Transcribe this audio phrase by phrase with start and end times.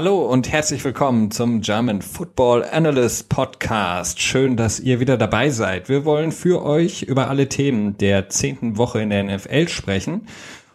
[0.00, 4.20] Hallo und herzlich willkommen zum German Football Analyst Podcast.
[4.20, 5.88] Schön, dass ihr wieder dabei seid.
[5.88, 10.28] Wir wollen für euch über alle Themen der zehnten Woche in der NFL sprechen.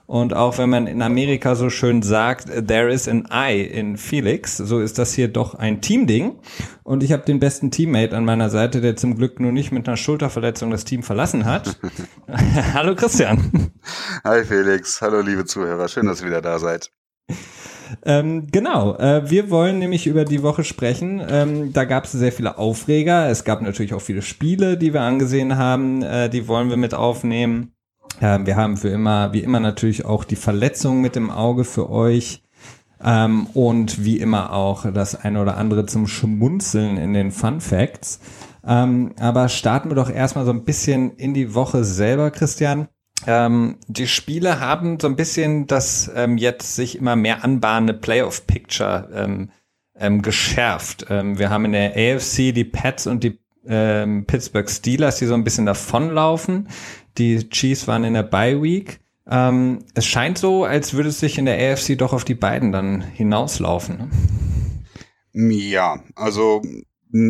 [0.07, 4.57] Und auch wenn man in Amerika so schön sagt, there is an I in Felix,
[4.57, 6.39] so ist das hier doch ein Teamding.
[6.83, 9.87] Und ich habe den besten Teammate an meiner Seite, der zum Glück nur nicht mit
[9.87, 11.79] einer Schulterverletzung das Team verlassen hat.
[12.73, 13.71] hallo Christian.
[14.25, 16.91] Hi Felix, hallo liebe Zuhörer, schön, dass ihr wieder da seid.
[18.05, 21.21] Ähm, genau, äh, wir wollen nämlich über die Woche sprechen.
[21.27, 23.29] Ähm, da gab es sehr viele Aufreger.
[23.29, 26.01] Es gab natürlich auch viele Spiele, die wir angesehen haben.
[26.01, 27.73] Äh, die wollen wir mit aufnehmen.
[28.19, 31.89] Äh, wir haben für immer, wie immer natürlich auch die Verletzung mit dem Auge für
[31.89, 32.43] euch.
[33.03, 38.19] Ähm, und wie immer auch das eine oder andere zum Schmunzeln in den Fun Facts.
[38.65, 42.87] Ähm, aber starten wir doch erstmal so ein bisschen in die Woche selber, Christian.
[43.27, 49.09] Ähm, die Spiele haben so ein bisschen das ähm, jetzt sich immer mehr anbahnende Playoff-Picture
[49.13, 49.49] ähm,
[49.95, 51.05] ähm, geschärft.
[51.09, 55.33] Ähm, wir haben in der AFC die Pets und die ähm, Pittsburgh Steelers, die so
[55.33, 56.67] ein bisschen davonlaufen.
[57.17, 58.99] Die Chiefs waren in der Bye Week.
[59.25, 62.71] Ähm, es scheint so, als würde es sich in der AFC doch auf die beiden
[62.71, 64.09] dann hinauslaufen.
[65.33, 65.55] Ne?
[65.55, 66.61] Ja, also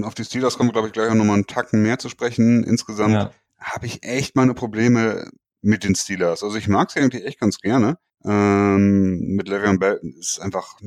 [0.03, 2.63] auf die Steelers kommen wir, glaube ich, gleich auch nochmal einen Tacken mehr zu sprechen.
[2.63, 3.31] Insgesamt ja.
[3.59, 5.29] habe ich echt meine Probleme
[5.63, 6.43] mit den Steelers.
[6.43, 7.97] Also ich mag sie eigentlich echt ganz gerne.
[8.25, 10.77] Ähm, mit Le'Veon Bell ist einfach,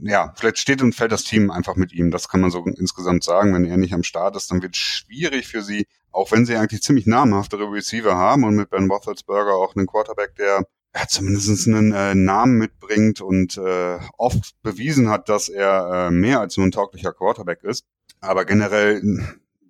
[0.00, 2.10] ja, vielleicht steht und fällt das Team einfach mit ihm.
[2.10, 3.52] Das kann man so insgesamt sagen.
[3.52, 6.56] Wenn er nicht am Start ist, dann wird es schwierig für sie, auch wenn sie
[6.56, 11.68] eigentlich ziemlich namhaftere Receiver haben und mit Ben Roethlisberger auch einen Quarterback, der ja, zumindest
[11.68, 16.66] einen äh, Namen mitbringt und äh, oft bewiesen hat, dass er äh, mehr als nur
[16.66, 17.84] ein tauglicher Quarterback ist.
[18.20, 19.02] Aber generell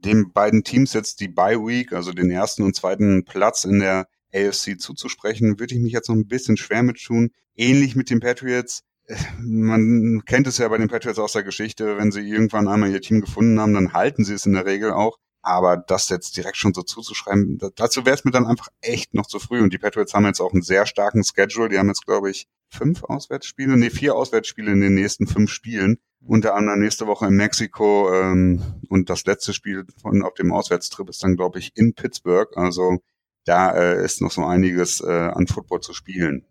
[0.05, 4.07] den beiden Teams jetzt die Bye Week, also den ersten und zweiten Platz in der
[4.35, 7.31] AFC zuzusprechen, würde ich mich jetzt noch ein bisschen schwer mit tun.
[7.57, 8.83] Ähnlich mit den Patriots.
[9.39, 13.01] Man kennt es ja bei den Patriots aus der Geschichte, wenn sie irgendwann einmal ihr
[13.01, 15.19] Team gefunden haben, dann halten sie es in der Regel auch.
[15.41, 19.27] Aber das jetzt direkt schon so zuzuschreiben, dazu wäre es mir dann einfach echt noch
[19.27, 19.63] zu früh.
[19.63, 21.69] Und die Patriots haben jetzt auch einen sehr starken Schedule.
[21.69, 25.99] Die haben jetzt, glaube ich, fünf Auswärtsspiele, nee, vier Auswärtsspiele in den nächsten fünf Spielen.
[26.21, 31.09] Unter anderem nächste Woche in Mexiko ähm, und das letzte Spiel von auf dem Auswärtstrip
[31.09, 32.55] ist dann, glaube ich, in Pittsburgh.
[32.57, 32.99] Also
[33.49, 36.45] da äh, ist noch so einiges äh, an Football zu spielen.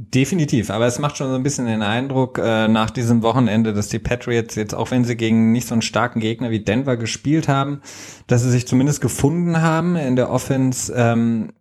[0.00, 3.88] Definitiv, aber es macht schon so ein bisschen den Eindruck äh, nach diesem Wochenende, dass
[3.88, 7.48] die Patriots jetzt, auch wenn sie gegen nicht so einen starken Gegner wie Denver gespielt
[7.48, 7.80] haben,
[8.28, 10.92] dass sie sich zumindest gefunden haben in der Offense.
[10.94, 11.52] Ähm,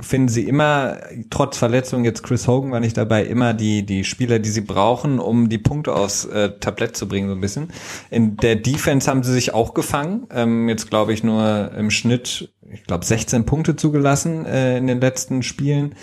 [0.00, 0.98] finden sie immer,
[1.30, 5.18] trotz Verletzung, jetzt Chris Hogan war nicht dabei, immer die, die Spieler, die sie brauchen,
[5.18, 7.68] um die Punkte aufs äh, Tablett zu bringen, so ein bisschen.
[8.10, 10.26] In der Defense haben sie sich auch gefangen.
[10.30, 15.00] Ähm, jetzt glaube ich nur im Schnitt, ich glaube, 16 Punkte zugelassen äh, in den
[15.00, 15.94] letzten Spielen.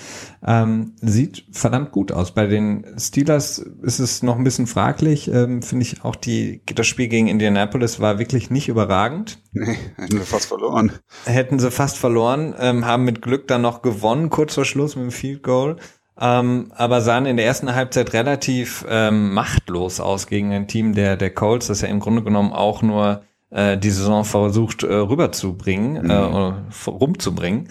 [0.45, 2.31] Ähm, sieht verdammt gut aus.
[2.31, 5.27] Bei den Steelers ist es noch ein bisschen fraglich.
[5.27, 9.39] Ähm, Finde ich auch die, das Spiel gegen Indianapolis war wirklich nicht überragend.
[9.55, 10.91] Nee, hätten sie fast verloren.
[11.25, 15.05] Hätten sie fast verloren, ähm, haben mit Glück dann noch gewonnen, kurz vor Schluss mit
[15.05, 15.77] dem Field Goal.
[16.19, 21.15] Ähm, aber sahen in der ersten Halbzeit relativ ähm, machtlos aus gegen ein Team der,
[21.15, 26.03] der Colts, das ja im Grunde genommen auch nur äh, die Saison versucht äh, rüberzubringen,
[26.03, 26.09] mhm.
[26.09, 27.69] äh, rumzubringen.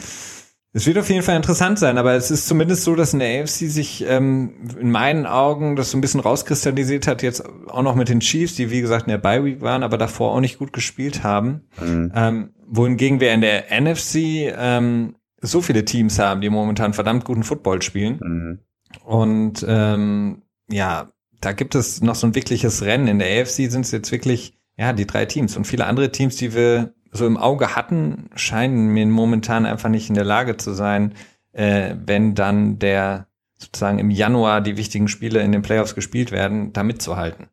[0.77, 3.43] Es wird auf jeden Fall interessant sein, aber es ist zumindest so, dass in der
[3.43, 7.95] AFC sich ähm, in meinen Augen das so ein bisschen rauskristallisiert hat, jetzt auch noch
[7.95, 10.59] mit den Chiefs, die wie gesagt in der Bye Week waren, aber davor auch nicht
[10.59, 11.63] gut gespielt haben.
[11.81, 12.13] Mhm.
[12.13, 17.45] Ähm, wohingegen wir in der NFC ähm, so viele Teams haben, die momentan verdammt guten
[17.45, 18.19] Football spielen.
[18.21, 18.59] Mhm.
[19.05, 23.07] Und ähm, ja, da gibt es noch so ein wirkliches Rennen.
[23.07, 26.35] In der AFC sind es jetzt wirklich ja die drei Teams und viele andere Teams,
[26.35, 30.73] die wir so im Auge hatten, scheinen mir momentan einfach nicht in der Lage zu
[30.73, 31.15] sein,
[31.53, 36.73] äh, wenn dann der sozusagen im Januar die wichtigen Spiele in den Playoffs gespielt werden,
[36.73, 37.49] da mitzuhalten.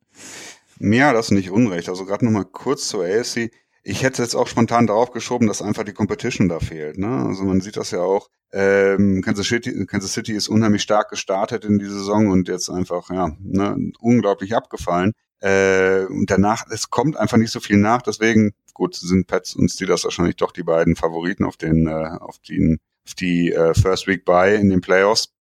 [0.80, 1.90] Ja, das ist nicht unrecht.
[1.90, 3.52] Also gerade noch mal kurz zur AFC.
[3.84, 6.98] Ich hätte jetzt auch spontan darauf geschoben, dass einfach die Competition da fehlt.
[6.98, 7.08] Ne?
[7.08, 8.30] Also man sieht das ja auch.
[8.52, 13.10] Ähm, Kansas, City, Kansas City ist unheimlich stark gestartet in die Saison und jetzt einfach
[13.10, 15.14] ja ne, unglaublich abgefallen.
[15.42, 18.02] Äh, und danach, es kommt einfach nicht so viel nach.
[18.02, 22.40] Deswegen gut, sind Pets und Steelers wahrscheinlich doch die beiden Favoriten auf den, äh, auf
[22.40, 25.34] den, auf die äh, First Week Bye in den Playoffs.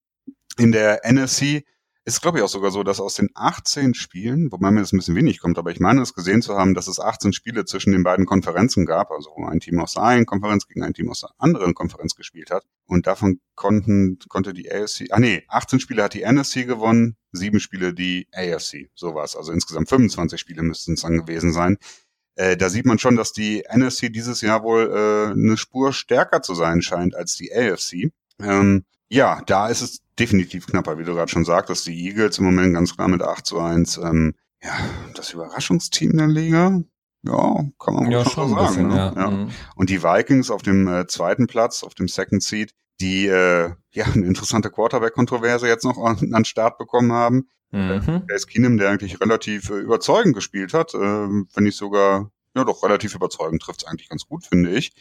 [0.58, 1.64] In der NFC
[2.04, 4.98] ist, glaube ich, auch sogar so, dass aus den 18 Spielen, wobei mir das ein
[4.98, 7.92] bisschen wenig kommt, aber ich meine es gesehen zu haben, dass es 18 Spiele zwischen
[7.92, 11.10] den beiden Konferenzen gab, also wo ein Team aus der einen Konferenz gegen ein Team
[11.10, 12.64] aus der anderen Konferenz gespielt hat.
[12.86, 17.60] Und davon konnten, konnte die AFC, ah nee, 18 Spiele hat die NFC gewonnen, sieben
[17.60, 19.36] Spiele die AFC, sowas.
[19.36, 21.76] Also insgesamt 25 Spiele müssten es dann gewesen sein
[22.36, 26.40] äh, da sieht man schon, dass die NFC dieses Jahr wohl äh, eine Spur stärker
[26.40, 28.12] zu sein scheint als die AFC.
[28.40, 31.86] Ähm, ja, da ist es definitiv knapper, wie du gerade schon sagtest.
[31.86, 33.98] Die Eagles im Moment ganz klar mit 8 zu 1.
[33.98, 34.76] Ähm, ja,
[35.14, 36.82] das Überraschungsteam der Liga.
[37.22, 38.66] Ja, kann man ja, schon sagen.
[38.66, 38.96] Bisschen, ne?
[38.96, 39.12] ja.
[39.14, 39.30] ja.
[39.30, 39.50] Mhm.
[39.74, 44.04] Und die Vikings auf dem äh, zweiten Platz, auf dem Second Seed, die äh, ja
[44.04, 47.48] eine interessante Quarterback-Kontroverse jetzt noch an, an Start bekommen haben.
[47.72, 48.26] Mhm.
[48.26, 52.82] Case Keenum, der eigentlich relativ äh, überzeugend gespielt hat, äh, wenn nicht sogar, ja doch
[52.82, 54.92] relativ überzeugend, trifft es eigentlich ganz gut, finde ich.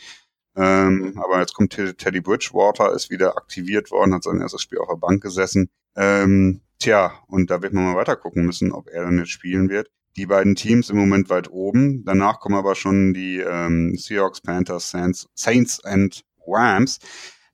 [0.56, 4.90] Ähm, aber jetzt kommt Teddy Bridgewater, ist wieder aktiviert worden, hat sein erstes Spiel auf
[4.90, 5.70] der Bank gesessen.
[5.96, 9.70] Ähm, tja, und da wird man mal weiter gucken müssen, ob er dann jetzt spielen
[9.70, 9.90] wird.
[10.18, 12.04] Die beiden Teams im Moment weit oben.
[12.04, 17.00] Danach kommen aber schon die ähm, Seahawks, Panthers, Saints, Saints and Rams.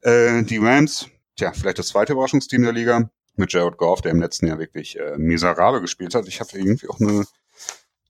[0.02, 4.22] Äh, die Rams, tja, vielleicht das zweite Überraschungsteam der Liga mit Jared Goff, der im
[4.22, 6.28] letzten Jahr wirklich äh, miserabel gespielt hat.
[6.28, 7.26] Ich habe irgendwie auch eine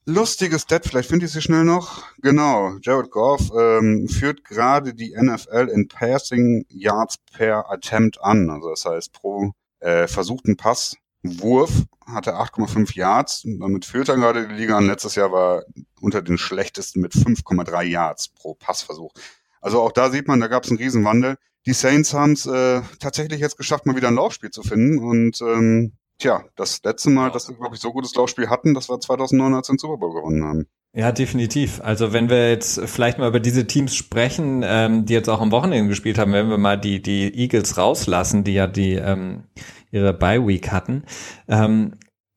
[0.06, 2.04] lustige Stat, vielleicht finde ich sie schnell noch.
[2.20, 8.50] Genau, Jared Goff ähm, führt gerade die NFL in Passing Yards per Attempt an.
[8.50, 11.72] Also das heißt, pro äh, versuchten Passwurf
[12.06, 13.44] hat er 8,5 Yards.
[13.60, 14.88] Damit führt er gerade die Liga an.
[14.88, 15.64] Letztes Jahr war
[16.00, 19.14] unter den schlechtesten mit 5,3 Yards pro Passversuch.
[19.62, 22.82] Also auch da sieht man, da gab es einen Riesenwandel die Saints haben es äh,
[23.00, 25.00] tatsächlich jetzt geschafft, mal wieder ein Laufspiel zu finden.
[25.00, 28.90] Und ähm, tja, das letzte Mal, dass wir, glaube ich, so gutes Laufspiel hatten, das
[28.90, 30.68] war 2009, als wir den Super Bowl gewonnen haben.
[30.98, 31.82] Ja, definitiv.
[31.84, 35.52] Also wenn wir jetzt vielleicht mal über diese Teams sprechen, ähm, die jetzt auch am
[35.52, 39.44] Wochenende gespielt haben, wenn wir mal die, die Eagles rauslassen, die ja die ähm,
[39.92, 41.04] ihre Bye Week hatten,
[41.50, 41.96] ähm,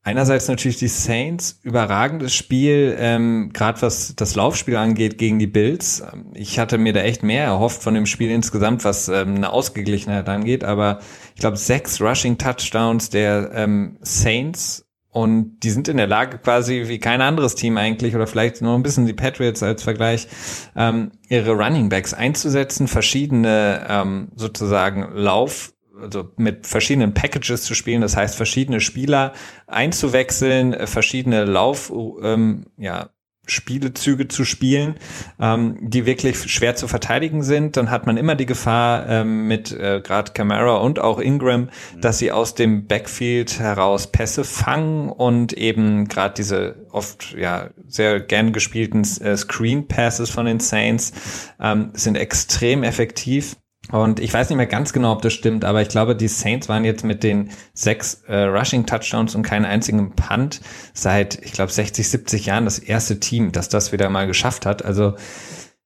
[0.09, 6.01] Einerseits natürlich die Saints, überragendes Spiel, ähm, gerade was das Laufspiel angeht gegen die Bills.
[6.33, 10.27] Ich hatte mir da echt mehr erhofft von dem Spiel insgesamt, was ähm, eine Ausgeglichenheit
[10.27, 10.97] angeht, aber
[11.35, 16.85] ich glaube sechs Rushing Touchdowns der ähm, Saints und die sind in der Lage quasi
[16.87, 20.27] wie kein anderes Team eigentlich oder vielleicht nur ein bisschen die Patriots als Vergleich,
[20.75, 25.71] ähm, ihre Running Backs einzusetzen, verschiedene ähm, sozusagen Lauf
[26.01, 29.33] also mit verschiedenen Packages zu spielen, das heißt verschiedene Spieler
[29.67, 31.91] einzuwechseln, verschiedene Lauf,
[32.21, 33.09] ähm, ja,
[33.49, 34.95] Spielezüge zu spielen,
[35.39, 39.71] ähm, die wirklich schwer zu verteidigen sind, dann hat man immer die Gefahr ähm, mit
[39.71, 41.69] äh, gerade Camara und auch Ingram, mhm.
[42.01, 48.19] dass sie aus dem Backfield heraus Pässe fangen und eben gerade diese oft ja sehr
[48.19, 51.11] gern gespielten äh, Screen Passes von den Saints
[51.59, 53.55] ähm, sind extrem effektiv
[53.91, 56.69] und ich weiß nicht mehr ganz genau, ob das stimmt, aber ich glaube, die Saints
[56.69, 60.61] waren jetzt mit den sechs äh, Rushing Touchdowns und keinen einzigen Punt
[60.93, 64.85] seit, ich glaube, 60, 70 Jahren das erste Team, das das wieder mal geschafft hat.
[64.85, 65.15] Also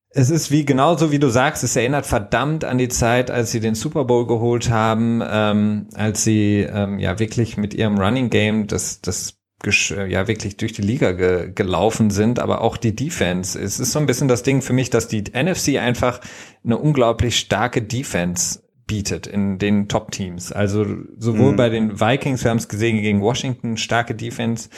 [0.09, 3.59] es ist wie genauso wie du sagst, es erinnert verdammt an die Zeit, als sie
[3.59, 8.67] den Super Bowl geholt haben, ähm, als sie ähm, ja wirklich mit ihrem Running Game
[8.67, 13.59] das, das ja wirklich durch die Liga ge gelaufen sind, aber auch die Defense.
[13.59, 16.19] Es ist so ein bisschen das Ding für mich, dass die NFC einfach
[16.63, 20.51] eine unglaublich starke Defense bietet in den Top-Teams.
[20.51, 20.85] Also
[21.17, 21.55] sowohl mhm.
[21.55, 24.69] bei den Vikings, wir haben es gesehen gegen Washington, starke Defense.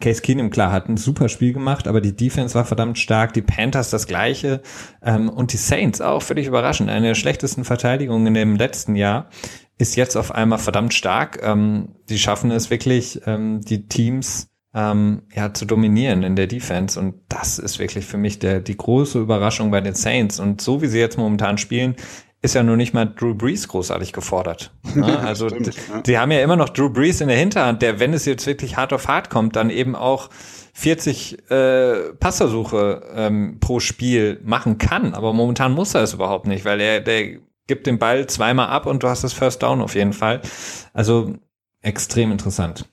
[0.00, 3.32] Case Keenum, klar, hat ein super Spiel gemacht, aber die Defense war verdammt stark.
[3.34, 4.62] Die Panthers das gleiche.
[5.02, 6.90] Ähm, und die Saints auch völlig überraschend.
[6.90, 9.28] Eine der schlechtesten Verteidigungen in dem letzten Jahr
[9.78, 11.40] ist jetzt auf einmal verdammt stark.
[11.42, 16.98] Ähm, die schaffen es wirklich, ähm, die Teams ähm, ja zu dominieren in der Defense
[16.98, 20.80] und das ist wirklich für mich der die große Überraschung bei den Saints und so
[20.80, 21.94] wie sie jetzt momentan spielen,
[22.42, 24.72] ist ja nur nicht mal Drew Brees großartig gefordert.
[24.94, 25.18] Ne?
[25.20, 26.02] Also Stimmt, ja.
[26.04, 28.76] sie haben ja immer noch Drew Brees in der Hinterhand, der, wenn es jetzt wirklich
[28.76, 30.28] hart auf hart kommt, dann eben auch
[30.74, 35.14] 40 äh, Passversuche ähm, pro Spiel machen kann.
[35.14, 38.84] Aber momentan muss er es überhaupt nicht, weil er der gibt den Ball zweimal ab
[38.84, 40.42] und du hast das First Down auf jeden Fall.
[40.92, 41.36] Also
[41.80, 42.86] extrem interessant.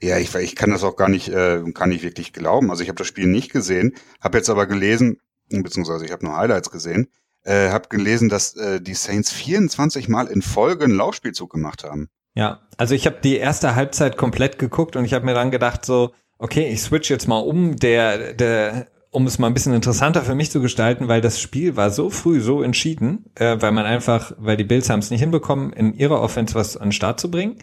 [0.00, 2.70] Ja, ich, ich kann das auch gar nicht, äh, kann nicht wirklich glauben.
[2.70, 5.18] Also ich habe das Spiel nicht gesehen, habe jetzt aber gelesen,
[5.50, 7.08] beziehungsweise ich habe nur Highlights gesehen,
[7.44, 12.08] äh, habe gelesen, dass äh, die Saints 24 Mal in Folge einen Laufspielzug gemacht haben.
[12.34, 15.84] Ja, also ich habe die erste Halbzeit komplett geguckt und ich habe mir dann gedacht
[15.84, 17.76] so, okay, ich switch jetzt mal um.
[17.76, 21.76] Der, der um es mal ein bisschen interessanter für mich zu gestalten, weil das Spiel
[21.76, 25.20] war so früh so entschieden, äh, weil man einfach, weil die Bills haben es nicht
[25.20, 27.58] hinbekommen, in ihrer Offense was an den Start zu bringen.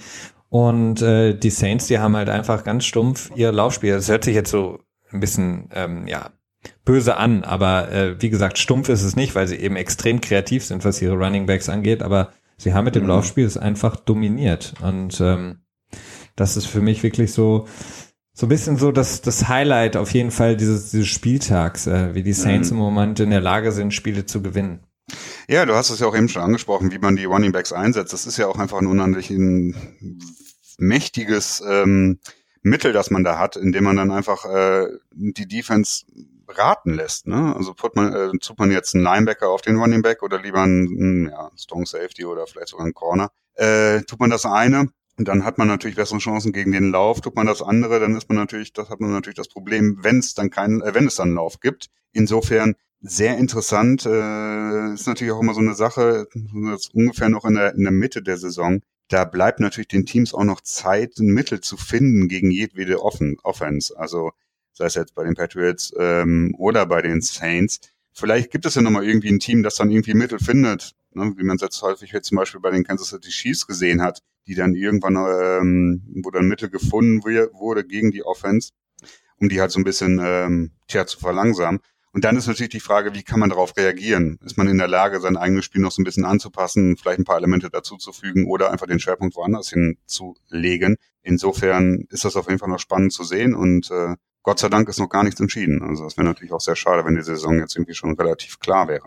[0.47, 3.93] Und äh, die Saints, die haben halt einfach ganz stumpf ihr Laufspiel.
[3.93, 4.79] Das hört sich jetzt so
[5.11, 6.31] ein bisschen, ähm, ja,
[6.85, 10.65] böse an, aber äh, wie gesagt, stumpf ist es nicht, weil sie eben extrem kreativ
[10.65, 13.09] sind, was ihre Running Backs angeht, aber sie haben mit dem mhm.
[13.09, 14.73] Laufspiel es einfach dominiert.
[14.81, 15.59] Und ähm,
[16.35, 17.67] das ist für mich wirklich so,
[18.33, 22.23] so ein bisschen so das, das Highlight auf jeden Fall dieses, dieses Spieltags, äh, wie
[22.23, 22.77] die Saints mhm.
[22.77, 24.79] im Moment in der Lage sind, Spiele zu gewinnen.
[25.47, 28.13] Ja, du hast es ja auch eben schon angesprochen, wie man die Running Backs einsetzt.
[28.13, 29.75] Das ist ja auch einfach ein unheimlich ein
[30.77, 32.19] mächtiges ähm,
[32.63, 36.05] Mittel, das man da hat, indem man dann einfach äh, die Defense
[36.57, 37.27] raten lässt.
[37.27, 37.55] Ne?
[37.55, 40.61] Also tut man, äh, tut man jetzt einen Linebacker auf den Running Back oder lieber
[40.61, 43.31] einen, ja, Strong Safety oder vielleicht sogar einen Corner.
[43.55, 47.21] Äh, tut man das eine Und dann hat man natürlich bessere Chancen gegen den Lauf.
[47.21, 50.19] Tut man das andere, dann ist man natürlich, das hat man natürlich das Problem, wenn
[50.19, 51.87] es dann keinen, äh, wenn es dann einen Lauf gibt.
[52.13, 54.05] Insofern sehr interessant.
[54.05, 56.27] Äh, ist natürlich auch immer so eine Sache,
[56.71, 58.81] das ungefähr noch in der, in der Mitte der Saison.
[59.09, 63.37] Da bleibt natürlich den Teams auch noch Zeit, ein Mittel zu finden gegen jedwede Offen
[63.43, 63.97] Offense.
[63.97, 64.31] Also
[64.73, 67.79] sei es jetzt bei den Patriots ähm, oder bei den Saints.
[68.13, 71.43] Vielleicht gibt es ja nochmal irgendwie ein Team, das dann irgendwie Mittel findet, ne, wie
[71.43, 74.55] man es jetzt häufig jetzt zum Beispiel bei den Kansas City Chiefs gesehen hat, die
[74.55, 78.71] dann irgendwann, ähm, wo dann Mittel gefunden wurde gegen die Offense,
[79.37, 81.79] um die halt so ein bisschen ähm, tja, zu verlangsamen.
[82.13, 84.37] Und dann ist natürlich die Frage, wie kann man darauf reagieren?
[84.43, 87.25] Ist man in der Lage, sein eigenes Spiel noch so ein bisschen anzupassen, vielleicht ein
[87.25, 90.97] paar Elemente dazuzufügen oder einfach den Schwerpunkt woanders hinzulegen?
[91.23, 94.89] Insofern ist das auf jeden Fall noch spannend zu sehen und äh, Gott sei Dank
[94.89, 95.81] ist noch gar nichts entschieden.
[95.83, 98.87] Also das wäre natürlich auch sehr schade, wenn die Saison jetzt irgendwie schon relativ klar
[98.87, 99.03] wäre.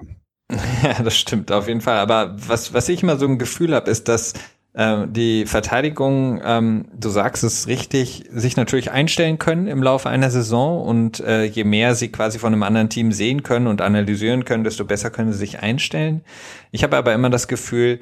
[0.83, 1.97] Ja, das stimmt auf jeden Fall.
[1.97, 4.35] Aber was, was ich immer so ein Gefühl habe, ist, dass
[4.75, 10.31] äh, die Verteidigung, ähm, du sagst es richtig, sich natürlich einstellen können im Laufe einer
[10.31, 14.45] Saison und äh, je mehr sie quasi von einem anderen Team sehen können und analysieren
[14.45, 16.23] können, desto besser können sie sich einstellen.
[16.73, 18.01] Ich habe aber immer das Gefühl,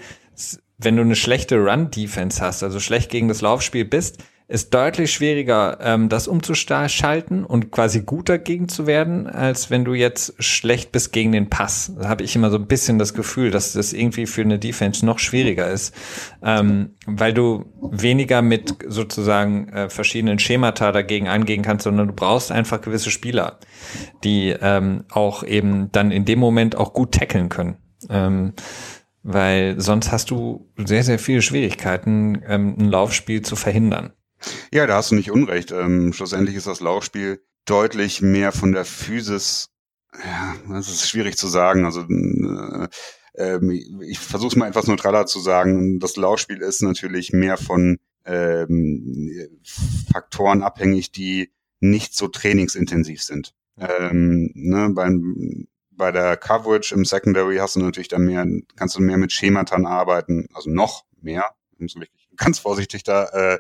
[0.79, 5.79] wenn du eine schlechte Run-Defense hast, also schlecht gegen das Laufspiel bist, ist deutlich schwieriger,
[5.81, 11.13] ähm, das umzuschalten und quasi gut dagegen zu werden, als wenn du jetzt schlecht bist
[11.13, 11.93] gegen den Pass.
[11.99, 15.07] Da habe ich immer so ein bisschen das Gefühl, dass das irgendwie für eine Defense
[15.07, 15.95] noch schwieriger ist,
[16.43, 22.53] ähm, weil du weniger mit sozusagen äh, verschiedenen Schemata dagegen angehen kannst, sondern du brauchst
[22.53, 23.59] einfach gewisse Spieler,
[24.25, 27.77] die ähm, auch eben dann in dem Moment auch gut tackeln können.
[28.11, 28.55] Ähm,
[29.23, 34.13] weil sonst hast du sehr, sehr viele Schwierigkeiten, ähm, ein Laufspiel zu verhindern.
[34.73, 35.73] Ja, da hast du nicht unrecht.
[35.73, 39.71] Ähm, schlussendlich ist das Laufspiel deutlich mehr von der Physis,
[40.25, 41.85] ja, das ist schwierig zu sagen.
[41.85, 42.89] Also äh,
[43.35, 43.59] äh,
[44.07, 46.01] ich versuche es mal etwas neutraler zu sagen.
[46.01, 49.61] Das Laufspiel ist natürlich mehr von ähm,
[50.13, 53.55] Faktoren abhängig, die nicht so trainingsintensiv sind.
[53.79, 58.47] Ähm, ne, beim, bei der Coverage im Secondary hast du natürlich dann mehr,
[58.77, 61.47] kannst du mehr mit Schematan arbeiten, also noch mehr,
[61.79, 63.59] muss wirklich ganz vorsichtig da äh,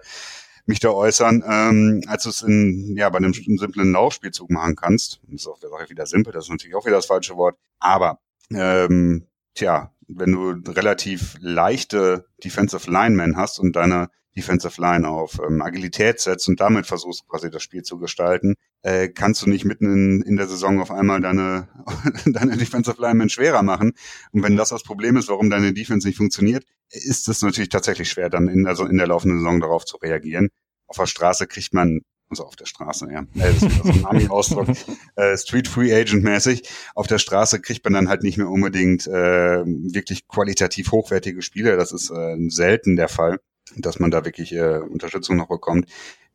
[0.66, 5.20] mich da äußern, ähm, als du es in, ja, bei einem simplen Laufspielzug machen kannst.
[5.24, 7.56] Das ist auch wieder simpel, das ist natürlich auch wieder das falsche Wort.
[7.78, 8.20] Aber,
[8.54, 15.60] ähm, tja, wenn du relativ leichte Defensive Linemen hast und deine Defensive Line auf ähm,
[15.60, 19.92] Agilität setzt und damit versuchst quasi das Spiel zu gestalten, äh, kannst du nicht mitten
[19.92, 21.68] in, in der Saison auf einmal deine,
[22.26, 23.92] deine Defensive Linemen schwerer machen.
[24.32, 28.10] Und wenn das das Problem ist, warum deine Defense nicht funktioniert, ist es natürlich tatsächlich
[28.10, 30.48] schwer, dann in der, in der laufenden Saison darauf zu reagieren.
[30.86, 32.00] Auf der Straße kriegt man
[32.32, 33.26] also auf der Straße, ja.
[33.34, 34.68] Das ist so ein Army-Ausdruck.
[35.16, 36.62] äh, Street Free Agent mäßig.
[36.94, 41.76] Auf der Straße kriegt man dann halt nicht mehr unbedingt äh, wirklich qualitativ hochwertige Spiele.
[41.76, 43.38] Das ist äh, selten der Fall
[43.76, 45.88] dass man da wirklich äh, Unterstützung noch bekommt.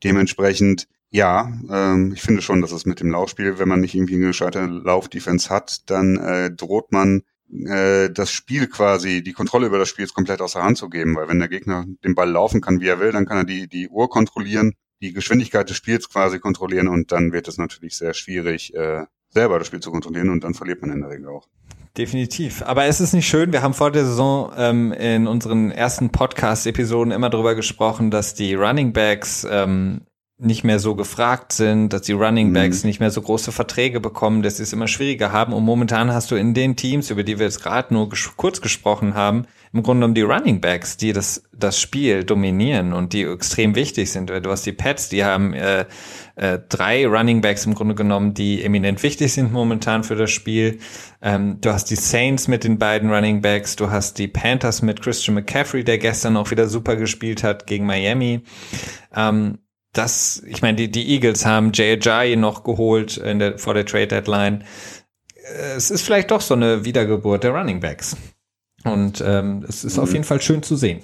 [0.03, 4.15] Dementsprechend, ja, ähm, ich finde schon, dass es mit dem Laufspiel, wenn man nicht irgendwie
[4.15, 9.77] eine gescheite Laufdefense hat, dann äh, droht man äh, das Spiel quasi, die Kontrolle über
[9.77, 12.61] das Spiel komplett aus der Hand zu geben, weil wenn der Gegner den Ball laufen
[12.61, 16.09] kann, wie er will, dann kann er die, die Uhr kontrollieren, die Geschwindigkeit des Spiels
[16.09, 20.29] quasi kontrollieren und dann wird es natürlich sehr schwierig, äh, selber das Spiel zu kontrollieren
[20.29, 21.47] und dann verliert man in der Regel auch.
[21.97, 22.61] Definitiv.
[22.61, 23.51] Aber es ist nicht schön.
[23.51, 28.53] Wir haben vor der Saison ähm, in unseren ersten Podcast-Episoden immer darüber gesprochen, dass die
[28.53, 30.01] Running Backs ähm,
[30.39, 32.89] nicht mehr so gefragt sind, dass die Running Backs mhm.
[32.89, 35.51] nicht mehr so große Verträge bekommen, dass sie es immer schwieriger haben.
[35.51, 38.61] Und momentan hast du in den Teams, über die wir jetzt gerade nur ges kurz
[38.61, 43.23] gesprochen haben, im Grunde genommen die Running Backs, die das, das Spiel dominieren und die
[43.23, 44.29] extrem wichtig sind.
[44.29, 45.85] Du hast die Pets, die haben äh,
[46.35, 50.77] äh, drei Running Backs im Grunde genommen, die eminent wichtig sind momentan für das Spiel.
[51.19, 55.01] Ähm, du hast die Saints mit den beiden Running Backs, du hast die Panthers mit
[55.01, 58.43] Christian McCaffrey, der gestern auch wieder super gespielt hat gegen Miami.
[59.15, 59.57] Ähm,
[59.97, 63.85] das, ich meine, die, die Eagles haben Jay Ajayi noch geholt in der, vor der
[63.85, 64.63] Trade Deadline.
[65.75, 68.15] Es ist vielleicht doch so eine Wiedergeburt der Running Backs.
[68.83, 70.03] Und ähm, es ist mhm.
[70.03, 71.01] auf jeden Fall schön zu sehen.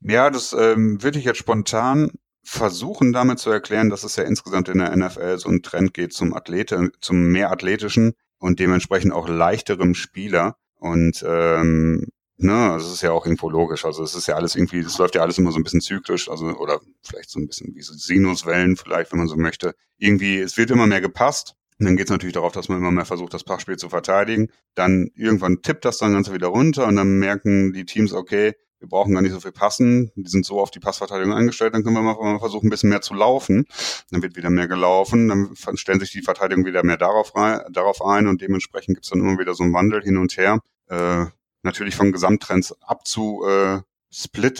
[0.00, 2.10] Ja, das ähm, würde ich jetzt spontan
[2.44, 6.12] versuchen damit zu erklären, dass es ja insgesamt in der NFL so ein Trend geht
[6.12, 10.56] zum Athlete, zum mehr athletischen und dementsprechend auch leichterem Spieler.
[10.74, 12.08] Und ähm,
[12.42, 13.84] ne, also es ist ja auch irgendwo logisch.
[13.84, 16.28] Also es ist ja alles irgendwie, es läuft ja alles immer so ein bisschen zyklisch,
[16.28, 19.74] also oder vielleicht so ein bisschen wie so Sinuswellen, vielleicht, wenn man so möchte.
[19.98, 21.54] Irgendwie, es wird immer mehr gepasst.
[21.78, 24.50] Und dann geht es natürlich darauf, dass man immer mehr versucht, das Passspiel zu verteidigen.
[24.74, 28.88] Dann irgendwann tippt das dann Ganze wieder runter und dann merken die Teams, okay, wir
[28.88, 31.94] brauchen gar nicht so viel passen, die sind so auf die Passverteidigung eingestellt, dann können
[31.94, 33.64] wir mal versuchen, ein bisschen mehr zu laufen.
[34.10, 38.04] Dann wird wieder mehr gelaufen, dann stellen sich die Verteidigung wieder mehr darauf, rein, darauf
[38.04, 40.58] ein und dementsprechend gibt es dann immer wieder so einen Wandel hin und her.
[40.88, 41.26] Äh,
[41.62, 43.80] natürlich von Gesamttrends abzu, äh,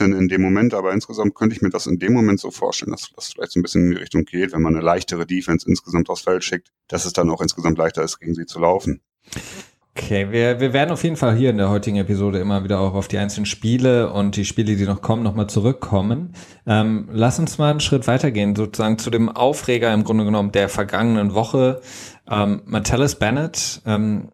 [0.00, 3.11] in dem Moment, aber insgesamt könnte ich mir das in dem Moment so vorstellen, dass
[3.14, 6.09] das vielleicht so ein bisschen in die Richtung geht, wenn man eine leichtere Defense insgesamt
[6.09, 9.02] aufs Feld schickt, dass es dann auch insgesamt leichter ist, gegen sie zu laufen.
[9.94, 12.94] Okay, wir, wir werden auf jeden Fall hier in der heutigen Episode immer wieder auch
[12.94, 16.32] auf die einzelnen Spiele und die Spiele, die noch kommen, nochmal zurückkommen.
[16.66, 20.71] Ähm, lass uns mal einen Schritt weitergehen, sozusagen zu dem Aufreger im Grunde genommen der
[20.71, 21.82] vergangenen Woche.
[22.26, 24.30] Ähm, Metellus Bennett, ähm,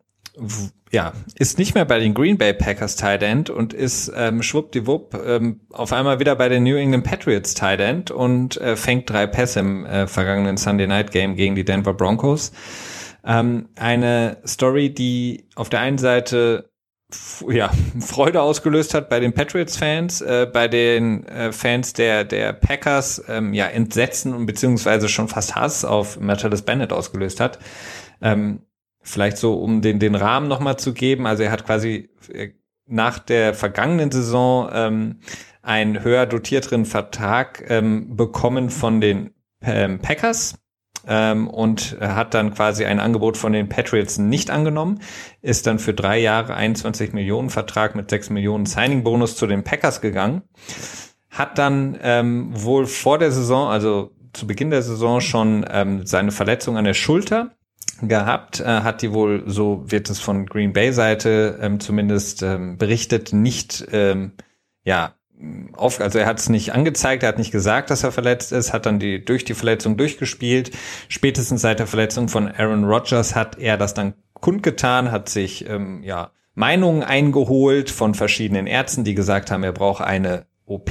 [0.91, 5.21] ja, ist nicht mehr bei den Green Bay Packers Tight End und ist ähm, schwuppdiwupp
[5.27, 9.27] ähm, auf einmal wieder bei den New England Patriots Tight End und äh, fängt drei
[9.27, 12.53] Pässe im äh, vergangenen Sunday Night Game gegen die Denver Broncos.
[13.25, 16.71] Ähm, eine Story, die auf der einen Seite
[17.49, 23.23] ja, Freude ausgelöst hat bei den Patriots-Fans, äh, bei den äh, Fans der, der Packers
[23.29, 27.59] ähm, ja Entsetzen und beziehungsweise schon fast Hass auf Martellus Bennett ausgelöst hat.
[28.21, 28.63] Ähm,
[29.09, 31.27] vielleicht so, um den, den Rahmen nochmal zu geben.
[31.27, 32.51] Also er hat quasi äh,
[32.87, 35.21] nach der vergangenen Saison ähm,
[35.63, 39.31] einen höher dotierteren Vertrag ähm, bekommen von den
[39.63, 40.59] ähm, Packers
[41.07, 45.01] ähm, und hat dann quasi ein Angebot von den Patriots nicht angenommen,
[45.43, 50.01] ist dann für drei Jahre 21 Millionen Vertrag mit 6 Millionen Signing-Bonus zu den Packers
[50.01, 50.43] gegangen,
[51.31, 56.31] hat dann ähm, wohl vor der Saison, also zu Beginn der Saison schon ähm, seine
[56.31, 57.58] Verletzung an der Schulter
[58.03, 62.79] gehabt, äh, hat die wohl, so wird es von Green Bay Seite ähm, zumindest ähm,
[62.79, 64.33] berichtet, nicht ähm,
[64.85, 65.15] ja
[65.73, 68.73] auf, also er hat es nicht angezeigt, er hat nicht gesagt, dass er verletzt ist,
[68.73, 70.73] hat dann die durch die Verletzung durchgespielt.
[71.09, 76.03] Spätestens seit der Verletzung von Aaron Rodgers hat er das dann kundgetan, hat sich ähm,
[76.03, 80.91] ja Meinungen eingeholt von verschiedenen Ärzten, die gesagt haben, er braucht eine OP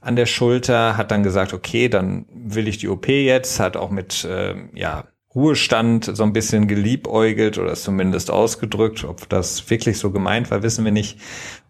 [0.00, 3.90] an der Schulter, hat dann gesagt, okay, dann will ich die OP jetzt, hat auch
[3.90, 9.04] mit ähm, ja Ruhestand so ein bisschen geliebäugelt oder zumindest ausgedrückt.
[9.04, 11.18] Ob das wirklich so gemeint war, wissen wir nicht.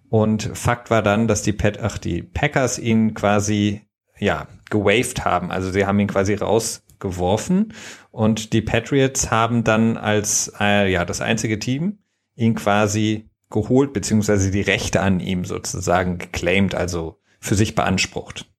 [0.09, 3.83] Und Fakt war dann, dass die, Pet, ach, die Packers ihn quasi,
[4.19, 5.51] ja, gewaved haben.
[5.51, 7.73] Also sie haben ihn quasi rausgeworfen
[8.11, 11.99] und die Patriots haben dann als, äh, ja, das einzige Team
[12.35, 18.51] ihn quasi geholt, beziehungsweise die Rechte an ihm sozusagen geclaimed, also für sich beansprucht.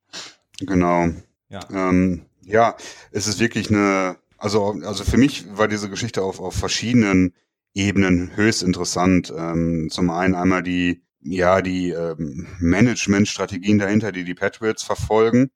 [0.60, 1.10] Genau.
[1.50, 1.60] Ja.
[1.72, 2.76] Ähm, ja,
[3.12, 7.34] es ist wirklich eine, also, also für mich war diese Geschichte auf, auf verschiedenen
[7.74, 9.34] Ebenen höchst interessant.
[9.36, 15.50] Ähm, zum einen einmal die, ja die ähm, Management-Strategien dahinter, die die Patriots verfolgen.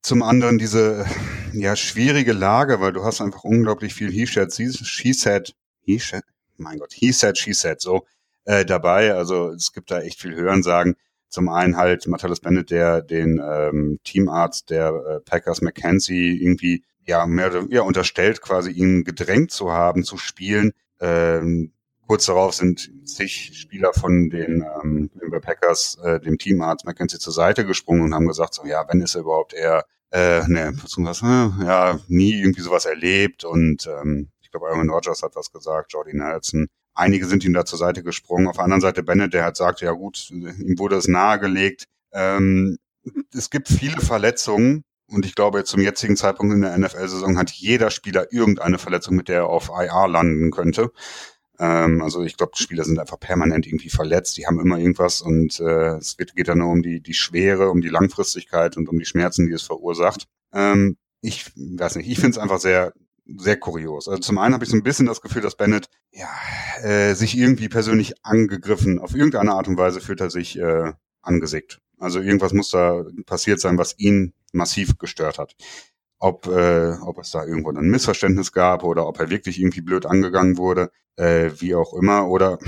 [0.00, 1.04] Zum anderen diese
[1.52, 6.24] ja schwierige Lage, weil du hast einfach unglaublich viel He said, she said, he said,
[6.56, 8.06] mein Gott, he said, she said so
[8.46, 9.12] äh, dabei.
[9.12, 10.96] Also es gibt da echt viel Hörensagen.
[11.28, 17.26] Zum einen halt Matthias Bennett, der den ähm, Teamarzt der äh, Packers McKenzie irgendwie ja
[17.26, 20.72] mehr oder ja, unterstellt, quasi ihn gedrängt zu haben, zu spielen.
[21.00, 21.72] Ähm,
[22.06, 27.32] Kurz darauf sind zig Spieler von den ähm, Denver Packers äh, dem Teamarzt McKenzie zur
[27.32, 31.22] Seite gesprungen und haben gesagt, so ja, wenn ist er überhaupt eher äh, ne, was,
[31.22, 35.92] äh, ja, nie irgendwie sowas erlebt und ähm, ich glaube, Aaron Rodgers hat was gesagt,
[35.92, 36.68] Jordy Nelson.
[36.94, 38.46] Einige sind ihm da zur Seite gesprungen.
[38.46, 41.86] Auf der anderen Seite Bennett, der hat sagt, ja gut, ihm wurde es nahegelegt.
[42.12, 42.78] Ähm,
[43.34, 47.90] es gibt viele Verletzungen und ich glaube, zum jetzigen Zeitpunkt in der NFL-Saison hat jeder
[47.90, 50.90] Spieler irgendeine Verletzung, mit der er auf IR landen könnte.
[51.58, 55.22] Ähm, also ich glaube, die Spieler sind einfach permanent irgendwie verletzt, die haben immer irgendwas
[55.22, 58.88] und äh, es geht, geht dann nur um die, die Schwere, um die Langfristigkeit und
[58.88, 60.26] um die Schmerzen, die es verursacht.
[60.52, 62.92] Ähm, ich weiß nicht, ich finde es einfach sehr,
[63.36, 64.08] sehr kurios.
[64.08, 66.28] Also zum einen habe ich so ein bisschen das Gefühl, dass Bennett ja,
[66.82, 70.92] äh, sich irgendwie persönlich angegriffen, auf irgendeine Art und Weise fühlt er sich äh,
[71.22, 71.80] angesickt.
[71.98, 75.56] Also irgendwas muss da passiert sein, was ihn massiv gestört hat
[76.18, 80.06] ob, äh, ob es da irgendwo ein Missverständnis gab oder ob er wirklich irgendwie blöd
[80.06, 82.58] angegangen wurde, äh, wie auch immer, oder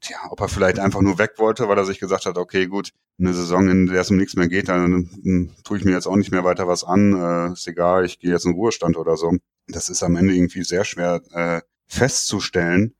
[0.00, 2.92] tja, ob er vielleicht einfach nur weg wollte, weil er sich gesagt hat, okay, gut,
[3.18, 6.06] eine Saison, in der es um nichts mehr geht, dann, dann tue ich mir jetzt
[6.06, 9.16] auch nicht mehr weiter was an, äh, ist egal, ich gehe jetzt in Ruhestand oder
[9.16, 9.36] so.
[9.66, 12.94] Das ist am Ende irgendwie sehr schwer äh, festzustellen.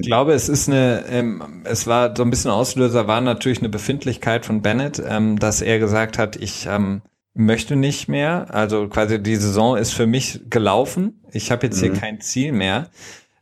[0.00, 3.70] Ich glaube, es ist eine, ähm, es war so ein bisschen Auslöser, war natürlich eine
[3.70, 7.00] Befindlichkeit von Bennett, ähm, dass er gesagt hat, ich ähm,
[7.32, 8.46] möchte nicht mehr.
[8.50, 11.22] Also quasi die Saison ist für mich gelaufen.
[11.32, 11.86] Ich habe jetzt mhm.
[11.86, 12.90] hier kein Ziel mehr.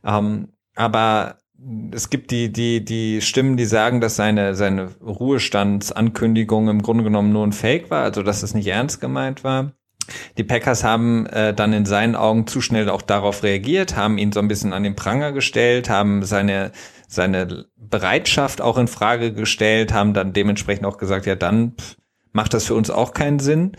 [0.04, 1.38] Ähm, aber
[1.92, 7.32] es gibt die, die, die Stimmen, die sagen, dass seine, seine Ruhestandsankündigung im Grunde genommen
[7.32, 9.72] nur ein Fake war, also dass es nicht ernst gemeint war.
[10.38, 14.32] Die Packers haben äh, dann in seinen Augen zu schnell auch darauf reagiert, haben ihn
[14.32, 16.72] so ein bisschen an den Pranger gestellt, haben seine,
[17.08, 21.96] seine Bereitschaft auch in Frage gestellt, haben dann dementsprechend auch gesagt, ja dann pff,
[22.32, 23.72] macht das für uns auch keinen Sinn.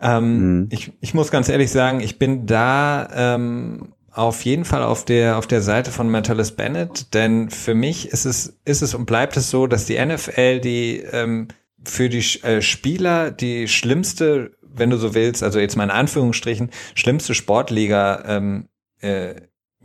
[0.00, 0.68] Ähm, mhm.
[0.70, 5.36] ich, ich muss ganz ehrlich sagen, ich bin da ähm, auf jeden Fall auf der
[5.36, 9.36] auf der Seite von Metalis Bennett, denn für mich ist es ist es und bleibt
[9.36, 11.48] es so, dass die NFL die ähm,
[11.84, 16.70] für die äh, Spieler die schlimmste, wenn du so willst, also jetzt mal in Anführungsstrichen,
[16.94, 18.68] schlimmste Sportliga ähm,
[19.00, 19.34] äh,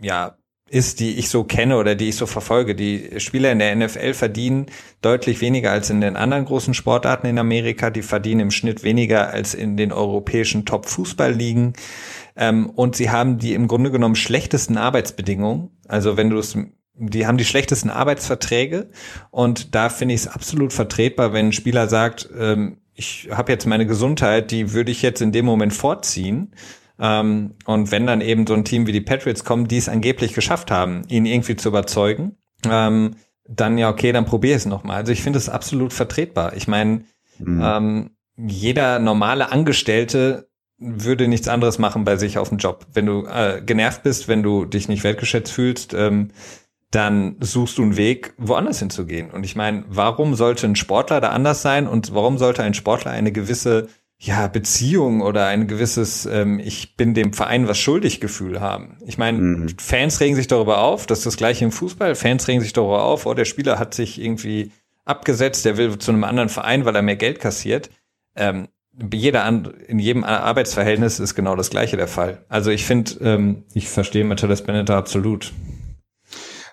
[0.02, 0.38] ja
[0.72, 2.76] ist, die ich so kenne oder die ich so verfolge.
[2.76, 4.68] Die Spieler in der NFL verdienen
[5.02, 7.90] deutlich weniger als in den anderen großen Sportarten in Amerika.
[7.90, 11.74] Die verdienen im Schnitt weniger als in den europäischen Top-Fußballligen.
[12.38, 15.72] Ähm, und sie haben die im Grunde genommen schlechtesten Arbeitsbedingungen.
[15.88, 16.58] Also wenn du es
[16.94, 18.90] die haben die schlechtesten Arbeitsverträge
[19.32, 23.66] und da finde ich es absolut vertretbar, wenn ein Spieler sagt, ähm, ich habe jetzt
[23.66, 26.54] meine Gesundheit, die würde ich jetzt in dem Moment vorziehen.
[27.00, 30.34] Ähm, und wenn dann eben so ein Team wie die Patriots kommen, die es angeblich
[30.34, 33.16] geschafft haben, ihn irgendwie zu überzeugen, ähm,
[33.48, 34.98] dann ja okay, dann probier es nochmal.
[34.98, 36.56] Also ich finde es absolut vertretbar.
[36.56, 37.06] Ich meine,
[37.40, 37.62] mhm.
[37.64, 42.88] ähm, jeder normale Angestellte würde nichts anderes machen bei sich auf dem Job.
[42.94, 46.30] Wenn du äh, genervt bist, wenn du dich nicht wertgeschätzt fühlst, ähm,
[46.92, 49.32] dann suchst du einen Weg, woanders hinzugehen.
[49.32, 53.12] Und ich meine, warum sollte ein Sportler da anders sein und warum sollte ein Sportler
[53.12, 53.88] eine gewisse
[54.20, 58.98] ja, Beziehung oder ein gewisses ähm, Ich bin dem Verein was schuldig Gefühl haben?
[59.06, 59.70] Ich meine, mhm.
[59.80, 62.14] Fans regen sich darüber auf, das ist das gleiche im Fußball.
[62.14, 64.72] Fans regen sich darüber auf, oh, der Spieler hat sich irgendwie
[65.06, 67.90] abgesetzt, der will zu einem anderen Verein, weil er mehr Geld kassiert.
[68.36, 68.68] Ähm,
[69.14, 69.48] jeder
[69.88, 72.44] in jedem Arbeitsverhältnis ist genau das gleiche der Fall.
[72.50, 75.54] Also ich finde, ähm, ich verstehe Matthias Bennett absolut.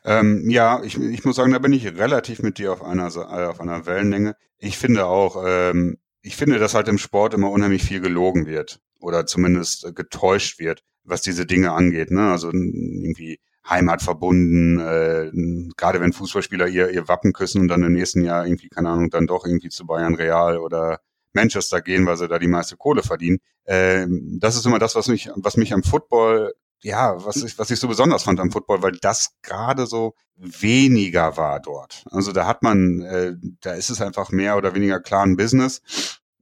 [0.08, 3.44] Ähm, ja, ich, ich muss sagen, da bin ich relativ mit dir auf einer, äh,
[3.44, 4.36] auf einer Wellenlänge.
[4.56, 8.80] Ich finde auch, ähm, ich finde, dass halt im Sport immer unheimlich viel gelogen wird
[9.00, 12.10] oder zumindest äh, getäuscht wird, was diese Dinge angeht.
[12.10, 12.30] Ne?
[12.30, 15.30] Also irgendwie Heimat verbunden, äh,
[15.76, 19.10] gerade wenn Fußballspieler ihr, ihr Wappen küssen und dann im nächsten Jahr irgendwie, keine Ahnung,
[19.10, 21.00] dann doch irgendwie zu Bayern Real oder
[21.34, 23.40] Manchester gehen, weil sie da die meiste Kohle verdienen.
[23.66, 27.70] Ähm, das ist immer das, was mich, was mich am Football ja, was ich, was
[27.70, 32.04] ich so besonders fand am Football, weil das gerade so weniger war dort.
[32.10, 35.82] Also da hat man, äh, da ist es einfach mehr oder weniger klar ein Business.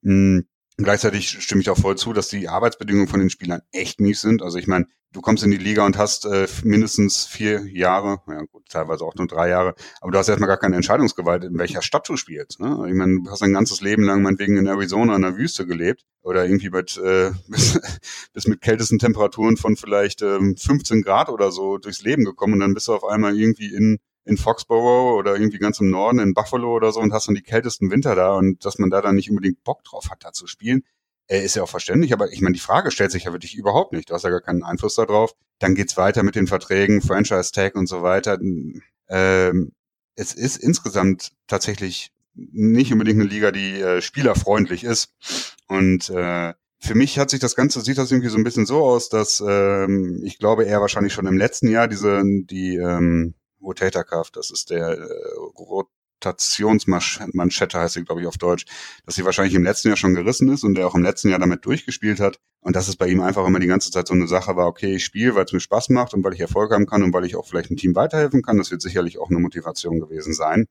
[0.03, 0.46] Mhm.
[0.79, 4.43] Gleichzeitig stimme ich auch voll zu, dass die Arbeitsbedingungen von den Spielern echt mies sind.
[4.43, 8.43] Also ich meine, du kommst in die Liga und hast äh, mindestens vier Jahre, ja
[8.43, 11.81] gut, teilweise auch nur drei Jahre, aber du hast erstmal gar keine Entscheidungsgewalt, in welcher
[11.81, 12.61] Stadt du spielst.
[12.61, 12.85] Ne?
[12.89, 16.05] Ich meine, du hast ein ganzes Leben lang meinetwegen in Arizona in der Wüste gelebt
[16.21, 17.81] oder irgendwie mit, äh, bis,
[18.35, 22.61] bis mit kältesten Temperaturen von vielleicht ähm, 15 Grad oder so durchs Leben gekommen und
[22.61, 26.35] dann bist du auf einmal irgendwie in in Foxborough oder irgendwie ganz im Norden in
[26.35, 29.15] Buffalo oder so und hast dann die kältesten Winter da und dass man da dann
[29.15, 30.83] nicht unbedingt Bock drauf hat, da zu spielen,
[31.29, 33.93] äh, ist ja auch verständlich, aber ich meine, die Frage stellt sich ja wirklich überhaupt
[33.93, 34.11] nicht.
[34.11, 35.33] Du hast ja gar keinen Einfluss darauf.
[35.59, 38.39] Dann geht's weiter mit den Verträgen, Franchise Tag und so weiter.
[39.09, 39.73] Ähm,
[40.17, 45.15] es ist insgesamt tatsächlich nicht unbedingt eine Liga, die äh, spielerfreundlich ist.
[45.69, 48.85] Und äh, für mich hat sich das Ganze, sieht das irgendwie so ein bisschen so
[48.85, 53.35] aus, dass ähm, ich glaube, er wahrscheinlich schon im letzten Jahr diese, die ähm,
[53.67, 55.07] Rotator Cuff, das ist der äh,
[56.25, 58.65] Rotationsmanschette heißt sie, glaube ich, auf Deutsch,
[59.05, 61.39] dass sie wahrscheinlich im letzten Jahr schon gerissen ist und der auch im letzten Jahr
[61.39, 62.39] damit durchgespielt hat.
[62.61, 64.97] Und dass es bei ihm einfach immer die ganze Zeit so eine Sache war, okay,
[64.97, 67.25] ich spiele, weil es mir Spaß macht und weil ich Erfolg haben kann und weil
[67.25, 68.59] ich auch vielleicht ein Team weiterhelfen kann.
[68.59, 70.67] Das wird sicherlich auch eine Motivation gewesen sein.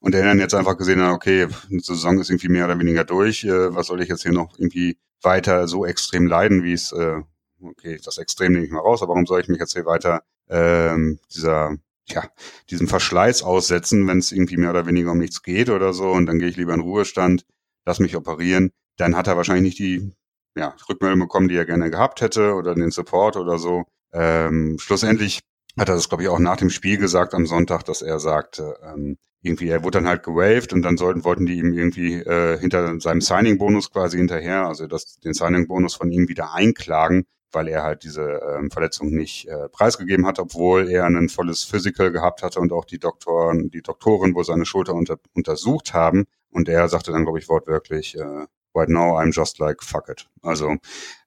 [0.00, 3.04] Und der dann jetzt einfach gesehen hat, okay, eine Saison ist irgendwie mehr oder weniger
[3.04, 3.44] durch.
[3.44, 7.20] Äh, was soll ich jetzt hier noch irgendwie weiter so extrem leiden, wie es, äh,
[7.60, 10.22] okay, das Extrem nehme ich mal raus, aber warum soll ich mich jetzt hier weiter
[10.48, 11.76] ähm, dieser
[12.10, 12.28] ja,
[12.70, 16.26] diesen Verschleiß aussetzen, wenn es irgendwie mehr oder weniger um nichts geht oder so und
[16.26, 17.44] dann gehe ich lieber in Ruhestand,
[17.86, 20.12] lass mich operieren, dann hat er wahrscheinlich nicht die
[20.56, 23.84] ja, Rückmeldung bekommen, die er gerne gehabt hätte oder den Support oder so.
[24.12, 25.40] Ähm, schlussendlich
[25.78, 28.76] hat er das, glaube ich, auch nach dem Spiel gesagt am Sonntag, dass er sagte,
[28.82, 32.58] ähm, irgendwie, er wurde dann halt gewaved und dann sollten, wollten die ihm irgendwie äh,
[32.58, 37.82] hinter seinem Signing-Bonus quasi hinterher, also das, den Signing-Bonus von ihm wieder einklagen, weil er
[37.82, 42.60] halt diese ähm, Verletzung nicht äh, preisgegeben hat, obwohl er ein volles Physical gehabt hatte
[42.60, 46.26] und auch die Doktoren, die Doktoren wohl seine Schulter unter, untersucht haben.
[46.50, 50.28] Und er sagte dann, glaube ich, wortwörtlich, äh, right now I'm just like fuck it.
[50.42, 50.76] Also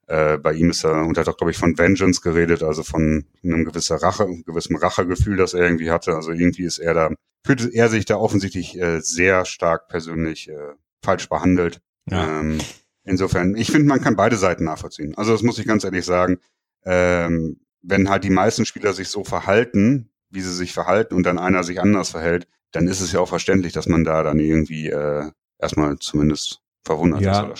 [0.08, 2.84] äh, bei ihm ist er, und er hat auch, glaube ich, von Vengeance geredet, also
[2.84, 6.16] von einem gewissen Rache, gewissen Rachegefühl, das er irgendwie hatte.
[6.16, 7.10] Also irgendwie ist er da,
[7.46, 11.82] fühlte er sich da offensichtlich äh, sehr stark persönlich äh, falsch behandelt.
[12.10, 12.42] Ja.
[12.42, 12.60] Ähm,
[13.04, 15.16] Insofern, ich finde, man kann beide Seiten nachvollziehen.
[15.18, 16.40] Also das muss ich ganz ehrlich sagen.
[16.86, 21.40] Ähm, wenn halt die meisten Spieler sich so verhalten, wie sie sich verhalten und dann
[21.40, 24.90] einer sich anders verhält, dann ist es ja auch verständlich, dass man da dann irgendwie
[24.90, 27.32] äh, erstmal zumindest verwundert ja.
[27.32, 27.44] ist.
[27.44, 27.56] Oder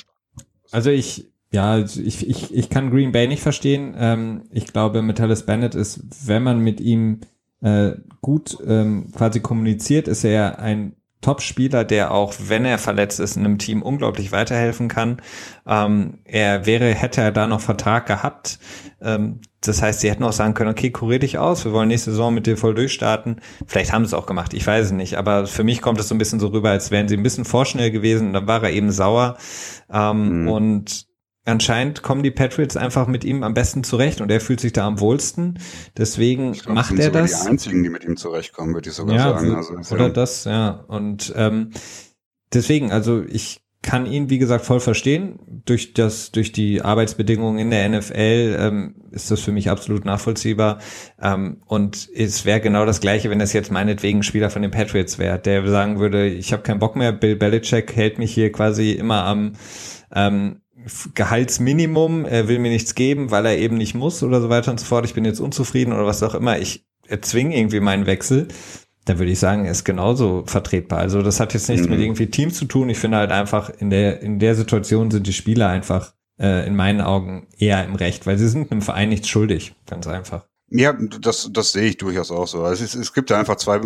[0.72, 3.94] also ich, ja, ich, ich, ich kann Green Bay nicht verstehen.
[3.98, 7.22] Ähm, ich glaube, Metallis Bennett ist, wenn man mit ihm
[7.62, 13.38] äh, gut ähm, quasi kommuniziert, ist er ein Top-Spieler, der auch, wenn er verletzt ist,
[13.38, 15.22] in einem Team unglaublich weiterhelfen kann.
[15.68, 18.60] Ähm, er wäre, hätte er da noch Vertrag gehabt.
[19.02, 22.12] Ähm, das heißt, sie hätten auch sagen können, okay, kurier dich aus, wir wollen nächste
[22.12, 23.42] Saison mit dir voll durchstarten.
[23.68, 25.18] Vielleicht haben sie es auch gemacht, ich weiß es nicht.
[25.18, 27.46] Aber für mich kommt es so ein bisschen so rüber, als wären sie ein bisschen
[27.46, 29.38] vorschnell gewesen und dann war er eben sauer.
[29.92, 30.48] Ähm, mhm.
[30.48, 31.11] Und
[31.46, 34.86] anscheinend kommen die Patriots einfach mit ihm am besten zurecht und er fühlt sich da
[34.86, 35.60] am wohlsten.
[35.98, 37.44] Deswegen glaub, macht er das.
[37.44, 39.56] Die einzigen, die mit ihm zurechtkommen, würde ich sogar ja, sagen.
[39.56, 40.10] Also, oder ja.
[40.10, 40.84] das, ja.
[40.88, 41.72] Und ähm,
[42.54, 45.40] deswegen, also ich kann ihn, wie gesagt, voll verstehen.
[45.66, 50.80] Durch das, durch die Arbeitsbedingungen in der NFL ähm, ist das für mich absolut nachvollziehbar.
[51.20, 55.18] Ähm, und es wäre genau das Gleiche, wenn das jetzt meinetwegen Spieler von den Patriots
[55.18, 58.92] wäre, der sagen würde, ich habe keinen Bock mehr, Bill Belichick hält mich hier quasi
[58.92, 59.54] immer am
[60.14, 60.62] ähm,
[61.14, 64.80] Gehaltsminimum, er will mir nichts geben, weil er eben nicht muss oder so weiter und
[64.80, 65.06] so fort.
[65.06, 66.60] Ich bin jetzt unzufrieden oder was auch immer.
[66.60, 68.48] Ich erzwinge irgendwie meinen Wechsel.
[69.06, 71.00] Dann würde ich sagen, er ist genauso vertretbar.
[71.00, 71.94] Also das hat jetzt nichts mhm.
[71.94, 72.90] mit irgendwie Team zu tun.
[72.90, 76.76] Ich finde halt einfach in der in der Situation sind die Spieler einfach äh, in
[76.76, 80.46] meinen Augen eher im Recht, weil sie sind einem Verein nichts schuldig, ganz einfach.
[80.74, 82.64] Ja, das, das sehe ich durchaus auch so.
[82.64, 83.82] Also es, es gibt da einfach zwei,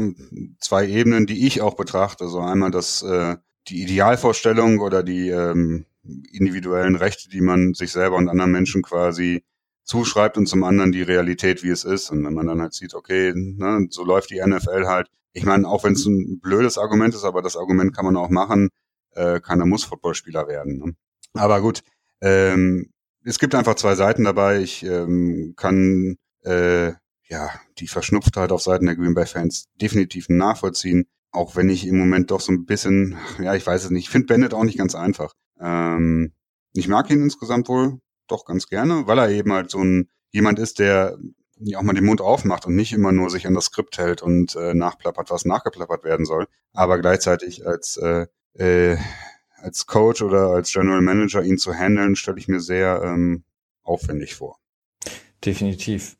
[0.59, 2.25] zwei Ebenen, die ich auch betrachte.
[2.25, 5.85] Also einmal das, äh, die Idealvorstellung oder die, ähm,
[6.31, 9.43] individuellen Rechte, die man sich selber und anderen Menschen quasi
[9.83, 12.09] zuschreibt und zum anderen die Realität, wie es ist.
[12.09, 15.07] Und wenn man dann halt sieht, okay, ne, so läuft die NFL halt.
[15.33, 18.29] Ich meine, auch wenn es ein blödes Argument ist, aber das Argument kann man auch
[18.29, 18.69] machen,
[19.11, 20.77] äh, keiner muss Footballspieler werden.
[20.79, 20.95] Ne?
[21.33, 21.81] Aber gut,
[22.21, 22.89] ähm,
[23.23, 24.61] es gibt einfach zwei Seiten dabei.
[24.61, 26.93] Ich ähm, kann äh,
[27.27, 31.05] ja die Verschnupftheit auf Seiten der Green Bay Fans definitiv nachvollziehen.
[31.31, 34.09] Auch wenn ich im Moment doch so ein bisschen, ja, ich weiß es nicht, ich
[34.09, 35.33] finde Bennett auch nicht ganz einfach.
[35.59, 36.33] Ähm,
[36.73, 40.59] ich mag ihn insgesamt wohl doch ganz gerne, weil er eben halt so ein jemand
[40.59, 41.17] ist, der
[41.75, 44.55] auch mal den Mund aufmacht und nicht immer nur sich an das Skript hält und
[44.55, 48.97] äh, nachplappert, was nachgeplappert werden soll, aber gleichzeitig als äh, äh,
[49.57, 53.43] als Coach oder als General Manager ihn zu handeln, stelle ich mir sehr ähm,
[53.83, 54.59] aufwendig vor.
[55.43, 56.17] Definitiv.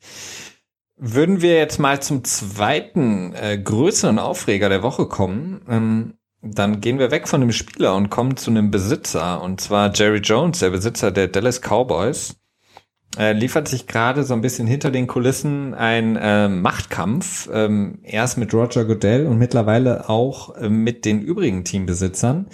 [0.97, 6.99] Würden wir jetzt mal zum zweiten äh, größeren Aufreger der Woche kommen, ähm, dann gehen
[6.99, 10.69] wir weg von dem Spieler und kommen zu einem Besitzer, und zwar Jerry Jones, der
[10.69, 12.35] Besitzer der Dallas Cowboys.
[13.17, 18.37] Er liefert sich gerade so ein bisschen hinter den Kulissen ein äh, Machtkampf, ähm, erst
[18.37, 22.47] mit Roger Goodell und mittlerweile auch äh, mit den übrigen Teambesitzern.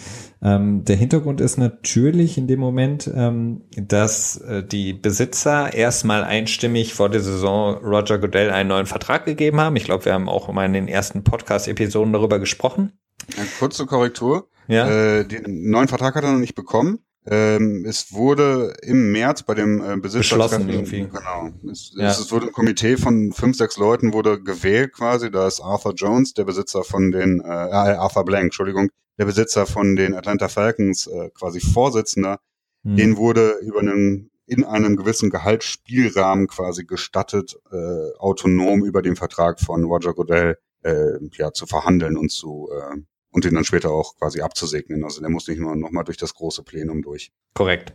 [0.43, 6.93] Ähm, der Hintergrund ist natürlich in dem Moment, ähm, dass äh, die Besitzer erstmal einstimmig
[6.93, 9.75] vor der Saison Roger Goodell einen neuen Vertrag gegeben haben.
[9.75, 12.93] Ich glaube, wir haben auch mal in den ersten Podcast-Episoden darüber gesprochen.
[13.37, 14.47] Eine kurze Korrektur.
[14.67, 14.89] Ja.
[14.89, 16.99] Äh, den neuen Vertrag hat er noch nicht bekommen.
[17.25, 21.01] Ähm, es wurde im März bei dem äh, Besitzer beschlossen irgendwie.
[21.01, 21.51] Genau.
[21.71, 22.09] Es, ja.
[22.09, 25.29] es, wurde ein Komitee von fünf, sechs Leuten wurde gewählt quasi.
[25.29, 29.67] Da ist Arthur Jones, der Besitzer von den äh, äh Arthur Blank, Entschuldigung, der Besitzer
[29.67, 32.39] von den Atlanta Falcons, äh, quasi Vorsitzender.
[32.81, 32.95] Mhm.
[32.95, 39.61] Den wurde über einen in einem gewissen Gehaltsspielrahmen quasi gestattet, äh, autonom über den Vertrag
[39.61, 42.97] von Roger Goodell äh, ja zu verhandeln und zu äh,
[43.31, 45.03] und den dann später auch quasi abzusegnen.
[45.03, 47.31] Also der muss nicht nur nochmal durch das große Plenum durch.
[47.53, 47.93] Korrekt.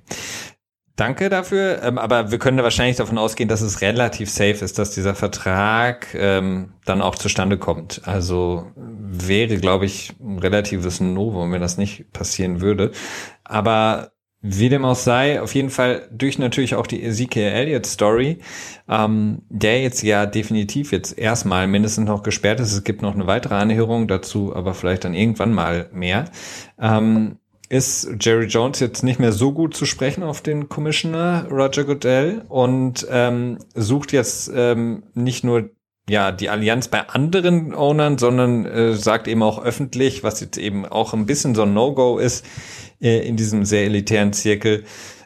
[0.96, 4.78] Danke dafür, ähm, aber wir können da wahrscheinlich davon ausgehen, dass es relativ safe ist,
[4.78, 8.00] dass dieser Vertrag ähm, dann auch zustande kommt.
[8.06, 12.92] Also wäre, glaube ich, ein relatives Novum, wenn das nicht passieren würde.
[13.44, 18.38] Aber wie dem auch sei, auf jeden Fall durch natürlich auch die Ezekiel Elliott Story,
[18.88, 22.72] ähm, der jetzt ja definitiv jetzt erstmal mindestens noch gesperrt ist.
[22.72, 26.26] Es gibt noch eine weitere Anhörung dazu, aber vielleicht dann irgendwann mal mehr.
[26.78, 31.84] Ähm, ist Jerry Jones jetzt nicht mehr so gut zu sprechen auf den Commissioner Roger
[31.84, 35.70] Goodell und ähm, sucht jetzt ähm, nicht nur
[36.08, 40.86] ja die Allianz bei anderen Ownern, sondern äh, sagt eben auch öffentlich, was jetzt eben
[40.86, 42.44] auch ein bisschen so ein No-Go ist,
[43.00, 44.84] äh, in diesem sehr elitären Zirkel.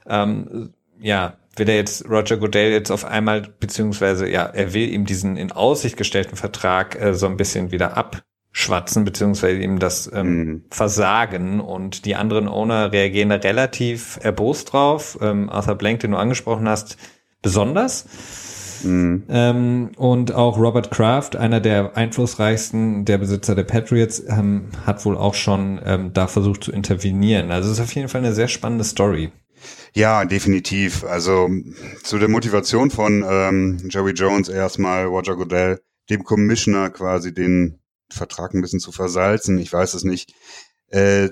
[0.09, 5.05] Ähm, ja, will er jetzt Roger Goodell jetzt auf einmal, beziehungsweise ja, er will ihm
[5.05, 10.27] diesen in Aussicht gestellten Vertrag äh, so ein bisschen wieder abschwatzen, beziehungsweise ihm das ähm,
[10.27, 10.65] mhm.
[10.71, 15.19] versagen und die anderen Owner reagieren da relativ erbost drauf.
[15.21, 16.97] Ähm, Arthur Blank, den du angesprochen hast,
[17.43, 18.07] besonders.
[18.85, 19.25] Mhm.
[19.29, 25.17] Ähm, und auch Robert Kraft, einer der einflussreichsten der Besitzer der Patriots, ähm, hat wohl
[25.17, 27.51] auch schon ähm, da versucht zu intervenieren.
[27.51, 29.33] Also es ist auf jeden Fall eine sehr spannende Story.
[29.95, 31.05] Ja, definitiv.
[31.05, 31.49] Also
[32.03, 38.55] zu der Motivation von ähm, Jerry Jones erstmal, Roger Goodell, dem Commissioner quasi den Vertrag
[38.55, 39.59] ein bisschen zu versalzen.
[39.59, 40.35] Ich weiß es nicht.
[40.89, 41.29] Äh,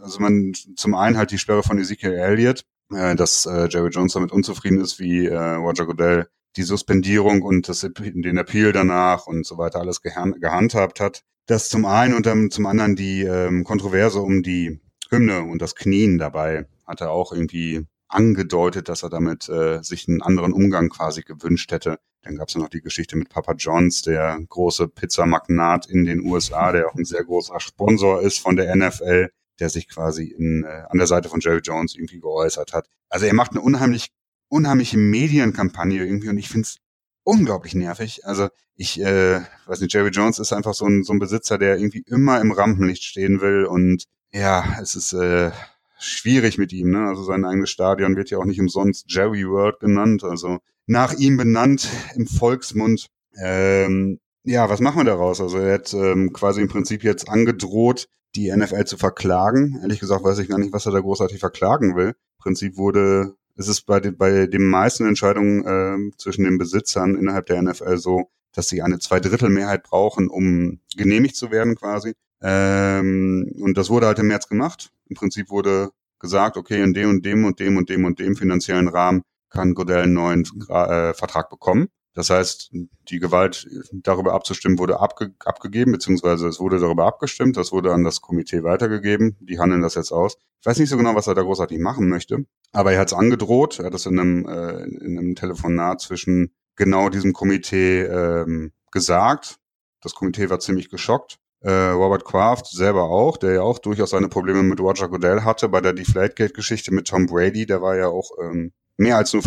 [0.00, 4.12] also man zum einen halt die Sperre von Ezekiel Elliott, äh, dass äh, Jerry Jones
[4.12, 9.46] damit unzufrieden ist, wie äh, Roger Goodell die Suspendierung und das, den Appeal danach und
[9.46, 11.22] so weiter alles gehandhabt hat.
[11.46, 15.76] dass zum einen und dann zum anderen die ähm, Kontroverse um die Hymne und das
[15.76, 20.88] Knien dabei hat er auch irgendwie angedeutet, dass er damit äh, sich einen anderen Umgang
[20.88, 21.98] quasi gewünscht hätte.
[22.22, 26.20] Dann gab es ja noch die Geschichte mit Papa Johns, der große Pizzamagnat in den
[26.20, 30.64] USA, der auch ein sehr großer Sponsor ist von der NFL, der sich quasi in,
[30.64, 32.88] äh, an der Seite von Jerry Jones irgendwie geäußert hat.
[33.08, 34.08] Also er macht eine unheimlich,
[34.48, 36.78] unheimliche Medienkampagne irgendwie und ich finde es
[37.24, 38.24] unglaublich nervig.
[38.24, 41.78] Also ich äh, weiß nicht, Jerry Jones ist einfach so ein, so ein Besitzer, der
[41.78, 45.50] irgendwie immer im Rampenlicht stehen will und ja, es ist äh,
[45.98, 46.90] schwierig mit ihm.
[46.90, 47.08] Ne?
[47.08, 51.36] Also sein eigenes Stadion wird ja auch nicht umsonst Jerry World genannt, also nach ihm
[51.36, 53.08] benannt im Volksmund.
[53.42, 55.40] Ähm, ja, was machen wir daraus?
[55.40, 59.78] Also er hat ähm, quasi im Prinzip jetzt angedroht, die NFL zu verklagen.
[59.82, 62.08] Ehrlich gesagt weiß ich gar nicht, was er da großartig verklagen will.
[62.08, 67.16] Im Prinzip wurde, es ist bei, den, bei den meisten Entscheidungen äh, zwischen den Besitzern
[67.16, 72.14] innerhalb der NFL so, dass sie eine Zweidrittelmehrheit brauchen, um genehmigt zu werden quasi.
[72.42, 74.90] Ähm, und das wurde halt im März gemacht.
[75.08, 78.36] Im Prinzip wurde gesagt, okay, in dem und dem und dem und dem und dem
[78.36, 81.88] finanziellen Rahmen kann Godell einen neuen äh, Vertrag bekommen.
[82.16, 82.70] Das heißt,
[83.10, 88.04] die Gewalt darüber abzustimmen wurde abge abgegeben, beziehungsweise es wurde darüber abgestimmt, das wurde an
[88.04, 90.38] das Komitee weitergegeben, die handeln das jetzt aus.
[90.60, 93.12] Ich weiß nicht so genau, was er da großartig machen möchte, aber er hat es
[93.12, 98.72] angedroht, er hat es in einem, äh, in einem Telefonat zwischen genau diesem Komitee ähm,
[98.90, 99.58] gesagt.
[100.00, 101.36] Das Komitee war ziemlich geschockt.
[101.60, 105.68] Äh, Robert Kraft selber auch, der ja auch durchaus seine Probleme mit Roger Goodell hatte
[105.68, 109.42] bei der Deflategate-Geschichte mit Tom Brady, der war ja auch ähm, mehr als nur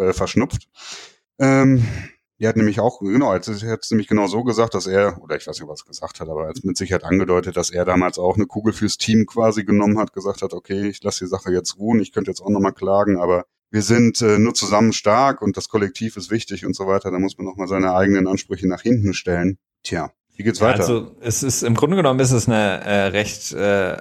[0.00, 0.68] äh, verschnupft.
[1.38, 1.86] Ähm,
[2.40, 5.36] die hat nämlich auch, genau, er hat es nämlich genau so gesagt, dass er, oder
[5.36, 7.84] ich weiß nicht, was er gesagt hat, aber er hat mit Sicherheit angedeutet, dass er
[7.84, 11.30] damals auch eine Kugel fürs Team quasi genommen hat, gesagt hat, okay, ich lasse die
[11.30, 14.92] Sache jetzt ruhen, ich könnte jetzt auch nochmal klagen, aber wir sind äh, nur zusammen
[14.92, 17.10] stark und das Kollektiv ist wichtig und so weiter.
[17.10, 19.58] Da muss man nochmal seine eigenen Ansprüche nach hinten stellen.
[19.82, 20.80] Tja, wie geht's weiter?
[20.80, 23.96] Also es ist im Grunde genommen ist es eine äh, recht äh,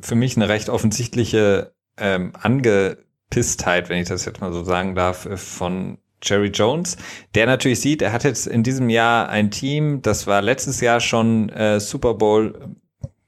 [0.00, 5.26] für mich eine recht offensichtliche ähm, Angepisstheit, wenn ich das jetzt mal so sagen darf,
[5.26, 6.96] äh, von Jerry Jones,
[7.34, 11.00] der natürlich sieht, er hat jetzt in diesem Jahr ein Team, das war letztes Jahr
[11.00, 12.76] schon äh, Super Bowl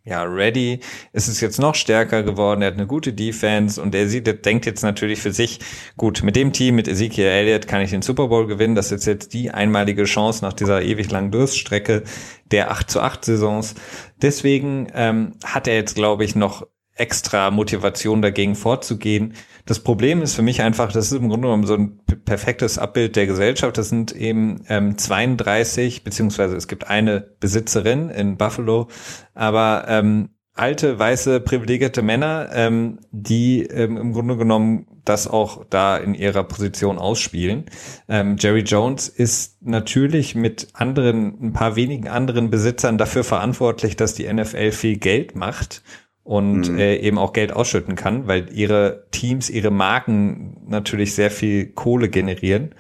[0.04, 0.80] ja, ready.
[1.12, 2.60] ist Es jetzt noch stärker geworden.
[2.62, 5.60] Er hat eine gute Defense und er sieht, denkt jetzt natürlich für sich,
[5.96, 8.74] gut, mit dem Team, mit Ezekiel Elliott kann ich den Super Bowl gewinnen.
[8.74, 12.02] Das ist jetzt die einmalige Chance nach dieser ewig langen Durststrecke
[12.50, 13.76] der 8 zu 8 Saisons.
[14.20, 19.34] Deswegen ähm, hat er jetzt, glaube ich, noch extra Motivation dagegen vorzugehen.
[19.64, 23.16] Das Problem ist für mich einfach, das ist im Grunde genommen so ein perfektes Abbild
[23.16, 23.78] der Gesellschaft.
[23.78, 28.88] Das sind eben ähm, 32, beziehungsweise es gibt eine Besitzerin in Buffalo,
[29.34, 35.96] aber ähm, alte, weiße, privilegierte Männer, ähm, die ähm, im Grunde genommen das auch da
[35.96, 37.64] in ihrer Position ausspielen.
[38.08, 44.14] Ähm, Jerry Jones ist natürlich mit anderen, ein paar wenigen anderen Besitzern dafür verantwortlich, dass
[44.14, 45.82] die NFL viel Geld macht
[46.24, 46.78] und mhm.
[46.78, 52.08] äh, eben auch Geld ausschütten kann, weil ihre Teams, ihre Marken natürlich sehr viel Kohle
[52.08, 52.74] generieren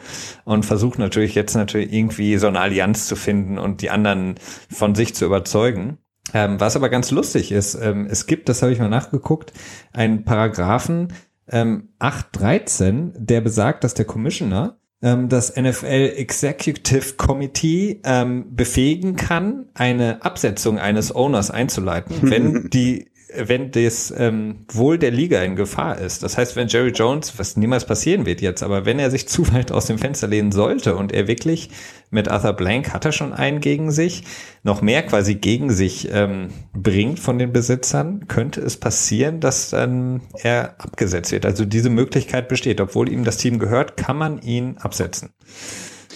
[0.44, 4.36] und versucht natürlich jetzt natürlich irgendwie so eine Allianz zu finden und die anderen
[4.70, 5.98] von sich zu überzeugen.
[6.34, 9.52] Ähm, was aber ganz lustig ist, ähm, es gibt, das habe ich mal nachgeguckt,
[9.92, 11.08] einen Paragraphen
[11.48, 19.66] ähm, 813, der besagt, dass der Commissioner ähm, das NFL Executive Committee ähm, befähigen kann,
[19.74, 25.98] eine Absetzung eines Owners einzuleiten, wenn die wenn das ähm, Wohl der Liga in Gefahr
[25.98, 26.22] ist.
[26.22, 29.52] Das heißt, wenn Jerry Jones, was niemals passieren wird jetzt, aber wenn er sich zu
[29.52, 31.70] weit aus dem Fenster lehnen sollte und er wirklich
[32.10, 34.24] mit Arthur Blank hat er schon einen gegen sich,
[34.62, 40.20] noch mehr quasi gegen sich ähm, bringt von den Besitzern, könnte es passieren, dass dann
[40.34, 41.46] er abgesetzt wird.
[41.46, 42.80] Also diese Möglichkeit besteht.
[42.80, 45.30] Obwohl ihm das Team gehört, kann man ihn absetzen.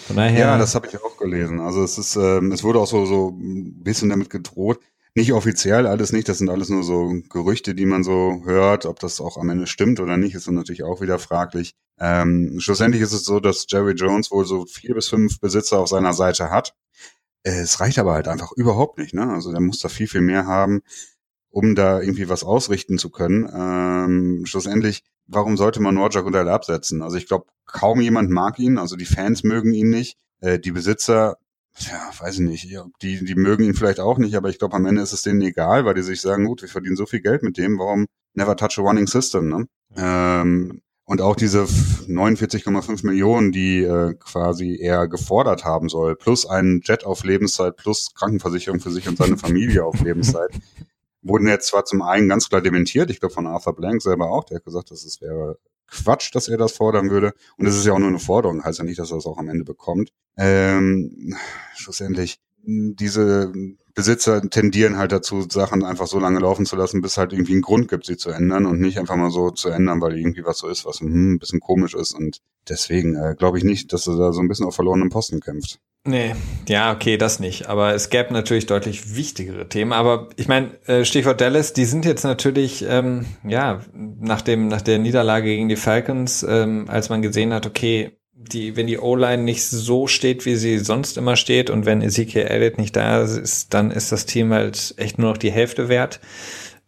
[0.07, 1.61] Von daher, ja, das habe ich auch gelesen.
[1.61, 4.79] Also es ist, ähm, es wurde auch so so ein bisschen damit gedroht
[5.17, 8.85] nicht offiziell alles nicht, das sind alles nur so Gerüchte, die man so hört.
[8.85, 11.75] Ob das auch am Ende stimmt oder nicht, ist dann natürlich auch wieder fraglich.
[11.99, 15.89] Ähm, schlussendlich ist es so, dass Jerry Jones wohl so vier bis fünf Besitzer auf
[15.89, 16.75] seiner Seite hat.
[17.43, 19.15] Es reicht aber halt einfach überhaupt nicht.
[19.15, 19.27] Ne?
[19.27, 20.83] Also der muss da viel, viel mehr haben,
[21.49, 23.49] um da irgendwie was ausrichten zu können.
[23.51, 27.01] Ähm, schlussendlich, warum sollte man Roger Goodell absetzen?
[27.01, 28.77] Also ich glaube, kaum jemand mag ihn.
[28.77, 30.19] Also die Fans mögen ihn nicht.
[30.41, 31.39] Äh, die Besitzer
[31.79, 34.87] ja, weiß ich nicht, die, die mögen ihn vielleicht auch nicht, aber ich glaube, am
[34.87, 37.43] Ende ist es denen egal, weil die sich sagen, gut, wir verdienen so viel Geld
[37.43, 39.67] mit dem, warum never touch a running system, ne?
[39.97, 46.81] Ähm, und auch diese 49,5 Millionen, die äh, quasi er gefordert haben soll, plus einen
[46.83, 50.51] Jet auf Lebenszeit, plus Krankenversicherung für sich und seine Familie auf Lebenszeit,
[51.23, 54.45] wurden jetzt zwar zum einen ganz klar dementiert, ich glaube von Arthur Blank selber auch,
[54.45, 55.59] der hat gesagt, dass es wäre
[55.89, 57.33] Quatsch, dass er das fordern würde.
[57.57, 59.39] Und es ist ja auch nur eine Forderung, heißt ja nicht, dass er es auch
[59.39, 60.11] am Ende bekommt.
[60.37, 61.37] Ähm,
[61.75, 63.53] schlussendlich, diese
[63.95, 67.63] Besitzer tendieren halt dazu, Sachen einfach so lange laufen zu lassen, bis halt irgendwie einen
[67.63, 70.59] Grund gibt, sie zu ändern und nicht einfach mal so zu ändern, weil irgendwie was
[70.59, 72.13] so ist, was hm, ein bisschen komisch ist.
[72.13, 75.41] Und deswegen äh, glaube ich nicht, dass er da so ein bisschen auf verlorenen Posten
[75.41, 75.81] kämpft.
[76.07, 76.35] Nee,
[76.69, 77.69] ja, okay, das nicht.
[77.69, 79.93] Aber es gäbe natürlich deutlich wichtigere Themen.
[79.93, 84.83] Aber ich meine, äh, Stichwort Dallas, die sind jetzt natürlich, ähm, ja, nach dem, nach
[84.83, 89.43] der Niederlage gegen die Falcons, ähm, als man gesehen hat, okay, die, wenn die O-Line
[89.43, 93.75] nicht so steht, wie sie sonst immer steht und wenn Ezekiel Elliott nicht da ist,
[93.75, 96.21] dann ist das Team halt echt nur noch die Hälfte wert,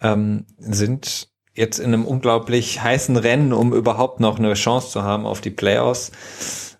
[0.01, 5.27] ähm, sind jetzt in einem unglaublich heißen Rennen, um überhaupt noch eine Chance zu haben
[5.27, 6.13] auf die Playoffs.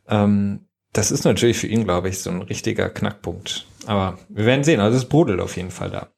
[0.09, 3.67] Ähm, das ist natürlich für ihn, glaube ich, so ein richtiger Knackpunkt.
[3.87, 4.81] Aber wir werden sehen.
[4.81, 6.09] Also es brodelt auf jeden Fall da.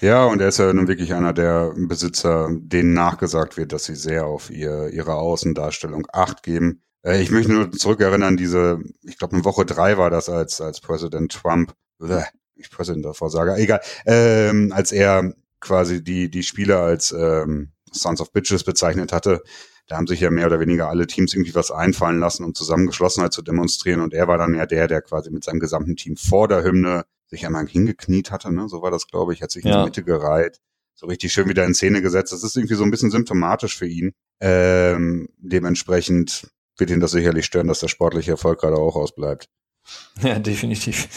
[0.00, 3.94] Ja, und er ist ja nun wirklich einer der Besitzer, denen nachgesagt wird, dass sie
[3.94, 6.82] sehr auf ihr, ihre Außendarstellung Acht geben.
[7.04, 10.80] Äh, ich möchte nur zurückerinnern, diese, ich glaube, eine Woche drei war das, als, als
[10.80, 12.22] Präsident Trump, äh,
[12.56, 18.20] ich Präsident davor sage, egal, ähm, als er quasi die, die Spieler als ähm, Sons
[18.20, 19.42] of Bitches bezeichnet hatte,
[19.88, 23.32] da haben sich ja mehr oder weniger alle Teams irgendwie was einfallen lassen, um Zusammengeschlossenheit
[23.32, 24.00] zu demonstrieren.
[24.00, 27.04] Und er war dann ja der, der quasi mit seinem gesamten Team vor der Hymne
[27.26, 28.68] sich einmal hingekniet hatte, ne?
[28.68, 29.72] So war das, glaube ich, hat sich ja.
[29.72, 30.60] in die Mitte gereiht,
[30.94, 32.32] so richtig schön wieder in Szene gesetzt.
[32.32, 34.12] Das ist irgendwie so ein bisschen symptomatisch für ihn.
[34.40, 39.48] Ähm, dementsprechend wird ihn das sicherlich stören, dass der sportliche Erfolg gerade auch ausbleibt.
[40.22, 41.08] Ja, definitiv.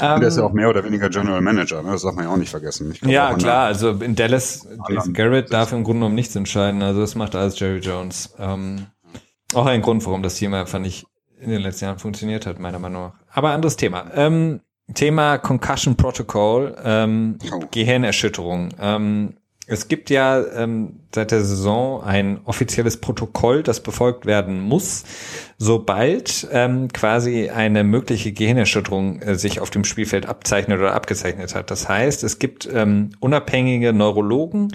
[0.00, 1.92] Und der ist ja ähm, auch mehr oder weniger General Manager, ne?
[1.92, 2.92] das darf man ja auch nicht vergessen.
[2.92, 4.66] Glaub, ja, klar, also in Dallas,
[5.12, 8.34] Garrett darf im Grunde genommen nichts entscheiden, also das macht alles Jerry Jones.
[8.38, 8.86] Ähm,
[9.54, 11.06] auch ein Grund, warum das Thema, fand ich,
[11.40, 13.12] in den letzten Jahren funktioniert hat, meiner Meinung nach.
[13.32, 14.06] Aber anderes Thema.
[14.14, 14.60] Ähm,
[14.94, 17.60] Thema Concussion Protocol, ähm, oh.
[17.70, 18.70] Gehirnerschütterung.
[18.80, 19.34] Ähm,
[19.68, 25.04] es gibt ja ähm, seit der Saison ein offizielles Protokoll, das befolgt werden muss,
[25.58, 31.70] sobald ähm, quasi eine mögliche Gehirnerschütterung äh, sich auf dem Spielfeld abzeichnet oder abgezeichnet hat.
[31.70, 34.72] Das heißt, es gibt ähm, unabhängige Neurologen,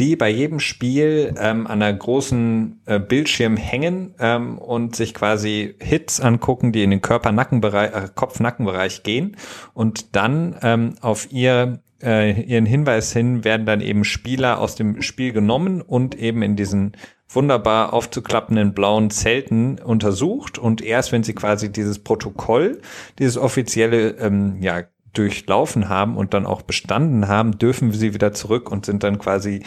[0.00, 5.76] die bei jedem Spiel ähm, an einer großen äh, Bildschirm hängen ähm, und sich quasi
[5.78, 9.36] Hits angucken, die in den Körper-Nackenbereich, äh, Kopf-Nackenbereich gehen
[9.72, 15.02] und dann ähm, auf ihr äh, ihren Hinweis hin werden dann eben Spieler aus dem
[15.02, 16.92] Spiel genommen und eben in diesen
[17.28, 22.80] wunderbar aufzuklappenden blauen Zelten untersucht und erst wenn sie quasi dieses Protokoll,
[23.18, 24.82] dieses offizielle ähm, ja
[25.12, 29.62] durchlaufen haben und dann auch bestanden haben, dürfen sie wieder zurück und sind dann quasi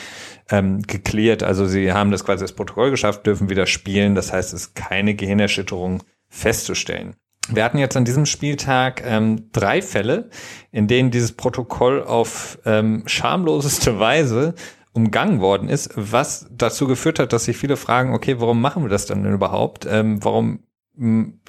[0.50, 1.44] ähm, geklärt.
[1.44, 4.16] Also sie haben das quasi das Protokoll geschafft, dürfen wieder spielen.
[4.16, 7.16] Das heißt, es ist keine Gehirnerschütterung festzustellen.
[7.50, 10.30] Wir hatten jetzt an diesem Spieltag ähm, drei Fälle,
[10.72, 14.56] in denen dieses Protokoll auf ähm, schamloseste Weise
[14.94, 18.90] umgangen worden ist, was dazu geführt hat, dass sich viele fragen, okay, warum machen wir
[18.90, 19.86] das dann überhaupt?
[19.90, 20.60] Ähm, warum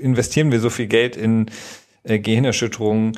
[0.00, 1.46] investieren wir so viel Geld in
[2.02, 3.12] äh, Gehirnerschütterungen?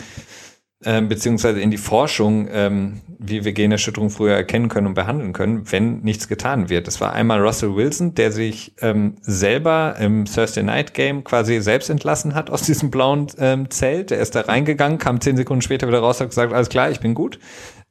[0.85, 5.71] Ähm, beziehungsweise in die Forschung, ähm, wie wir Generschütterung früher erkennen können und behandeln können,
[5.73, 6.87] wenn nichts getan wird.
[6.87, 11.91] Das war einmal Russell Wilson, der sich ähm, selber im Thursday Night Game quasi selbst
[11.91, 14.11] entlassen hat aus diesem blauen ähm, Zelt.
[14.11, 17.01] Der ist da reingegangen, kam zehn Sekunden später wieder raus, hat gesagt, alles klar, ich
[17.01, 17.41] bin gut,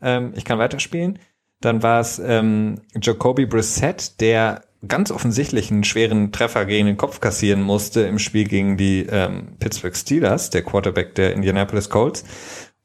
[0.02, 1.20] ähm, ich kann weiterspielen.
[1.60, 7.20] Dann war es ähm, Jacoby Brissett, der ganz offensichtlich einen schweren Treffer gegen den Kopf
[7.20, 12.24] kassieren musste im Spiel gegen die ähm, Pittsburgh Steelers, der Quarterback der Indianapolis Colts.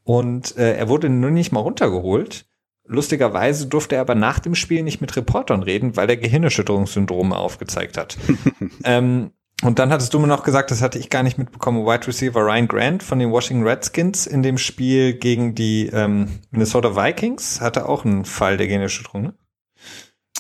[0.05, 2.47] Und äh, er wurde nur nicht mal runtergeholt.
[2.85, 7.97] Lustigerweise durfte er aber nach dem Spiel nicht mit Reportern reden, weil er Gehirnerschütterungssyndrome aufgezeigt
[7.97, 8.19] hat.
[8.85, 9.31] ähm,
[9.63, 12.41] und dann hattest du mir noch gesagt, das hatte ich gar nicht mitbekommen, Wide Receiver
[12.41, 17.89] Ryan Grant von den Washington Redskins in dem Spiel gegen die ähm, Minnesota Vikings hatte
[17.89, 19.35] auch einen Fall der Gehirnerschütterung, ne?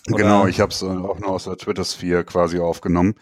[0.08, 0.16] Oder?
[0.16, 3.14] Genau, ich habe es auch nur aus der Twitter-Sphere quasi aufgenommen.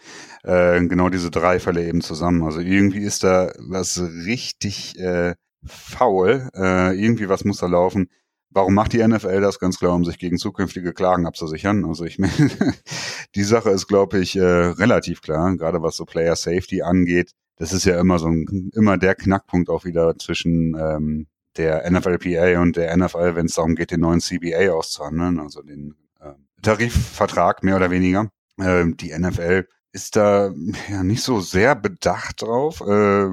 [0.43, 2.43] Äh, genau diese drei Fälle eben zusammen.
[2.43, 5.35] Also irgendwie ist da was richtig äh,
[5.65, 6.49] faul.
[6.55, 8.09] Äh, irgendwie was muss da laufen.
[8.49, 9.59] Warum macht die NFL das?
[9.59, 11.85] Ganz klar, um sich gegen zukünftige Klagen abzusichern.
[11.85, 12.33] Also ich meine,
[13.35, 17.31] die Sache ist, glaube ich, äh, relativ klar, gerade was so Player Safety angeht.
[17.55, 22.61] Das ist ja immer so ein, immer der Knackpunkt auch wieder zwischen ähm, der NFLPA
[22.61, 27.63] und der NFL, wenn es darum geht, den neuen CBA auszuhandeln, also den äh, Tarifvertrag
[27.63, 28.29] mehr oder weniger.
[28.57, 30.53] Äh, die NFL ist da
[30.89, 32.81] ja nicht so sehr bedacht drauf.
[32.81, 33.29] Äh,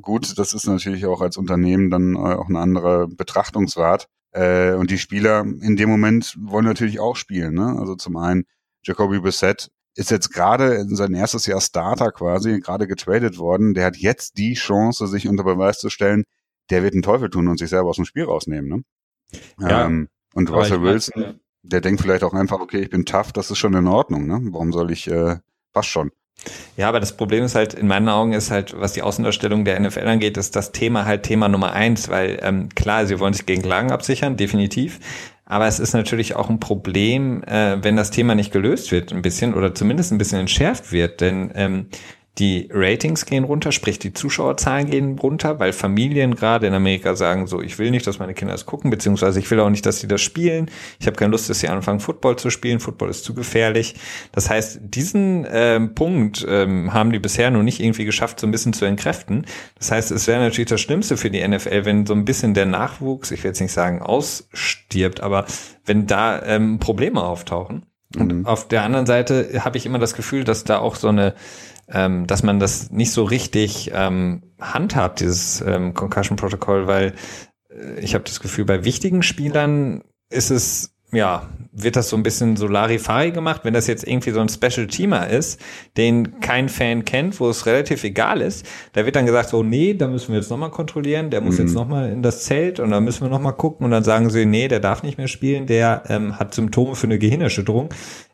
[0.00, 4.08] gut, das ist natürlich auch als Unternehmen dann äh, auch ein anderer Betrachtungswert.
[4.32, 7.54] Äh, und die Spieler in dem Moment wollen natürlich auch spielen.
[7.54, 7.76] Ne?
[7.78, 8.44] Also zum einen
[8.82, 13.74] Jacoby Bissett ist jetzt gerade in sein erstes Jahr Starter quasi, gerade getradet worden.
[13.74, 16.24] Der hat jetzt die Chance, sich unter Beweis zu stellen,
[16.70, 18.68] der wird einen Teufel tun und sich selber aus dem Spiel rausnehmen.
[18.70, 18.82] Ne?
[19.58, 23.50] Ja, ähm, und Russell Wilson, der denkt vielleicht auch einfach, okay, ich bin tough, das
[23.50, 24.26] ist schon in Ordnung.
[24.26, 24.40] Ne?
[24.52, 25.36] Warum soll ich, äh,
[25.72, 26.10] passt schon.
[26.76, 29.78] Ja, aber das Problem ist halt, in meinen Augen ist halt, was die Außendarstellung der
[29.78, 33.46] NFL angeht, ist das Thema halt Thema Nummer eins, weil ähm, klar, sie wollen sich
[33.46, 34.98] gegen Lagen absichern, definitiv.
[35.44, 39.22] Aber es ist natürlich auch ein Problem, äh, wenn das Thema nicht gelöst wird, ein
[39.22, 41.86] bisschen oder zumindest ein bisschen entschärft wird, denn ähm,
[42.38, 47.46] die Ratings gehen runter, sprich die Zuschauerzahlen gehen runter, weil Familien gerade in Amerika sagen
[47.46, 50.00] so, ich will nicht, dass meine Kinder das gucken, beziehungsweise ich will auch nicht, dass
[50.00, 50.70] sie das spielen.
[50.98, 52.80] Ich habe keine Lust, dass sie anfangen, Football zu spielen.
[52.80, 53.96] Football ist zu gefährlich.
[54.32, 58.50] Das heißt, diesen ähm, Punkt ähm, haben die bisher noch nicht irgendwie geschafft, so ein
[58.50, 59.44] bisschen zu entkräften.
[59.78, 62.66] Das heißt, es wäre natürlich das Schlimmste für die NFL, wenn so ein bisschen der
[62.66, 65.44] Nachwuchs, ich will jetzt nicht sagen ausstirbt, aber
[65.84, 67.84] wenn da ähm, Probleme auftauchen.
[68.16, 68.46] Und mhm.
[68.46, 71.34] auf der anderen Seite habe ich immer das Gefühl, dass da auch so eine
[71.88, 77.14] ähm, dass man das nicht so richtig ähm, handhabt, dieses ähm, Concussion-Protokoll, weil
[77.70, 82.22] äh, ich habe das Gefühl, bei wichtigen Spielern ist es ja, wird das so ein
[82.22, 85.60] bisschen Solarifari gemacht, wenn das jetzt irgendwie so ein Special Teamer ist,
[85.98, 89.92] den kein Fan kennt, wo es relativ egal ist, da wird dann gesagt so, nee,
[89.92, 91.66] da müssen wir jetzt nochmal kontrollieren, der muss mhm.
[91.66, 94.46] jetzt nochmal in das Zelt und dann müssen wir nochmal gucken und dann sagen sie,
[94.46, 97.90] nee, der darf nicht mehr spielen, der ähm, hat Symptome für eine Gehirnerschütterung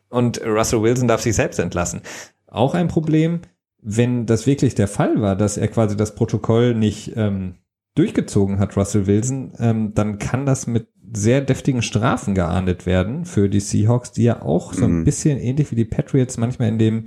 [0.08, 2.02] und Russell Wilson darf sich selbst entlassen
[2.48, 3.40] auch ein Problem,
[3.80, 7.54] wenn das wirklich der Fall war, dass er quasi das Protokoll nicht ähm,
[7.94, 13.48] durchgezogen hat, Russell Wilson, ähm, dann kann das mit sehr deftigen Strafen geahndet werden für
[13.48, 15.04] die Seahawks, die ja auch so ein mhm.
[15.04, 17.04] bisschen ähnlich wie die Patriots manchmal in dem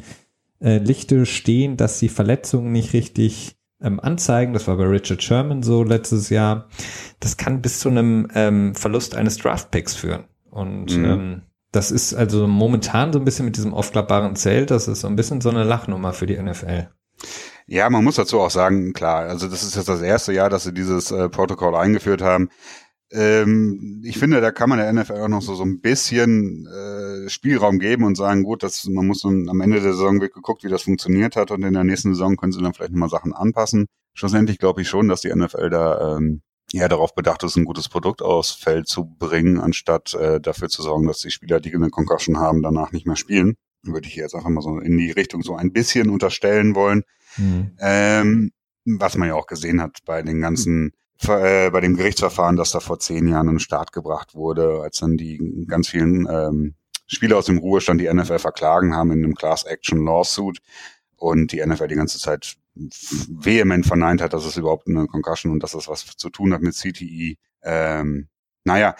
[0.59, 4.53] äh, Lichte stehen, dass sie Verletzungen nicht richtig ähm, anzeigen.
[4.53, 6.67] Das war bei Richard Sherman so letztes Jahr.
[7.19, 10.25] Das kann bis zu einem ähm, Verlust eines Draftpicks führen.
[10.49, 11.05] Und mhm.
[11.05, 11.41] ähm,
[11.71, 15.15] das ist also momentan so ein bisschen mit diesem aufklappbaren Zelt, das ist so ein
[15.15, 16.89] bisschen so eine Lachnummer für die NFL.
[17.67, 20.63] Ja, man muss dazu auch sagen, klar, also das ist jetzt das erste Jahr, dass
[20.63, 22.49] sie dieses äh, Protokoll eingeführt haben.
[23.11, 27.29] Ähm, ich finde, da kann man der NFL auch noch so, so ein bisschen äh,
[27.29, 30.63] Spielraum geben und sagen, gut, das, man muss dann, am Ende der Saison wird geguckt,
[30.63, 33.33] wie das funktioniert hat und in der nächsten Saison können sie dann vielleicht nochmal Sachen
[33.33, 33.87] anpassen.
[34.13, 36.41] Schlussendlich glaube ich schon, dass die NFL da ähm,
[36.73, 40.81] eher darauf bedacht ist, ein gutes Produkt aufs Feld zu bringen, anstatt äh, dafür zu
[40.81, 43.55] sorgen, dass die Spieler, die eine Concussion haben, danach nicht mehr spielen.
[43.83, 47.03] Würde ich jetzt einfach mal so in die Richtung so ein bisschen unterstellen wollen.
[47.37, 47.71] Mhm.
[47.79, 48.51] Ähm,
[48.85, 50.93] was man ja auch gesehen hat bei den ganzen
[51.27, 54.99] äh, bei dem Gerichtsverfahren, das da vor zehn Jahren an den Start gebracht wurde, als
[54.99, 59.35] dann die ganz vielen ähm, Spieler aus dem Ruhestand die NFL verklagen haben in einem
[59.35, 60.59] Class Action Lawsuit
[61.17, 65.63] und die NFL die ganze Zeit vehement verneint hat, dass es überhaupt eine Concussion und
[65.63, 67.35] dass es was zu tun hat mit CTE.
[67.63, 68.27] Ähm,
[68.63, 68.95] naja,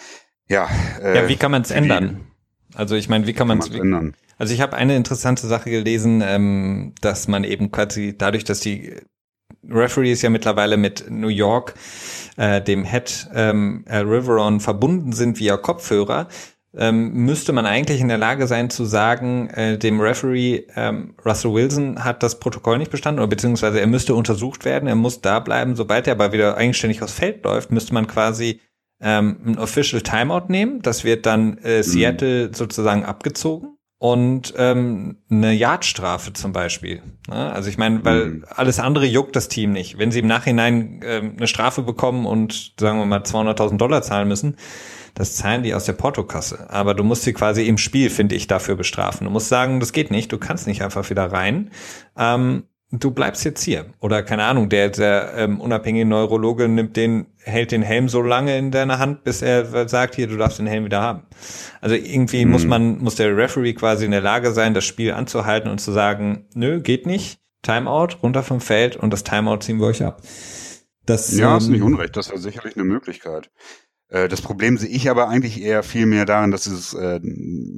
[0.48, 0.68] ja.
[1.00, 2.26] Äh, ja, wie kann man es ändern?
[2.74, 4.14] Also ich meine, wie kann man es ändern?
[4.38, 8.94] Also ich habe eine interessante Sache gelesen, ähm, dass man eben quasi dadurch, dass die
[9.68, 11.74] Referees ja mittlerweile mit New York,
[12.36, 16.28] äh, dem Head ähm, Riveron verbunden sind via Kopfhörer,
[16.74, 21.52] ähm, müsste man eigentlich in der Lage sein zu sagen, äh, dem Referee ähm, Russell
[21.52, 25.38] Wilson hat das Protokoll nicht bestanden oder beziehungsweise er müsste untersucht werden, er muss da
[25.40, 25.76] bleiben.
[25.76, 28.60] Sobald er aber wieder eigenständig aufs Feld läuft, müsste man quasi
[29.02, 30.80] ähm, ein Official Timeout nehmen.
[30.80, 31.82] Das wird dann äh, mhm.
[31.82, 32.54] Seattle mhm.
[32.54, 37.02] sozusagen abgezogen und ähm, eine Yardstrafe zum Beispiel.
[37.28, 38.44] Ja, also ich meine, weil mhm.
[38.48, 39.98] alles andere juckt das Team nicht.
[39.98, 44.26] Wenn sie im Nachhinein ähm, eine Strafe bekommen und sagen wir mal 200.000 Dollar zahlen
[44.26, 44.56] müssen,
[45.14, 46.70] das zahlen die aus der Portokasse.
[46.70, 49.24] Aber du musst sie quasi im Spiel, finde ich, dafür bestrafen.
[49.26, 51.70] Du musst sagen, das geht nicht, du kannst nicht einfach wieder rein.
[52.16, 53.86] Ähm, du bleibst jetzt hier.
[54.00, 58.56] Oder keine Ahnung, der, der ähm, unabhängige Neurologe nimmt den, hält den Helm so lange
[58.56, 61.22] in deiner Hand, bis er sagt, hier, du darfst den Helm wieder haben.
[61.80, 62.52] Also irgendwie mhm.
[62.52, 65.92] muss man, muss der Referee quasi in der Lage sein, das Spiel anzuhalten und zu
[65.92, 70.20] sagen, nö, geht nicht, Timeout, runter vom Feld und das Timeout ziehen wir euch ab.
[71.06, 73.50] Das, ja, ähm, ist nicht unrecht, das wäre sicherlich eine Möglichkeit.
[74.12, 77.18] Äh, das Problem sehe ich aber eigentlich eher viel mehr darin, dass es, äh,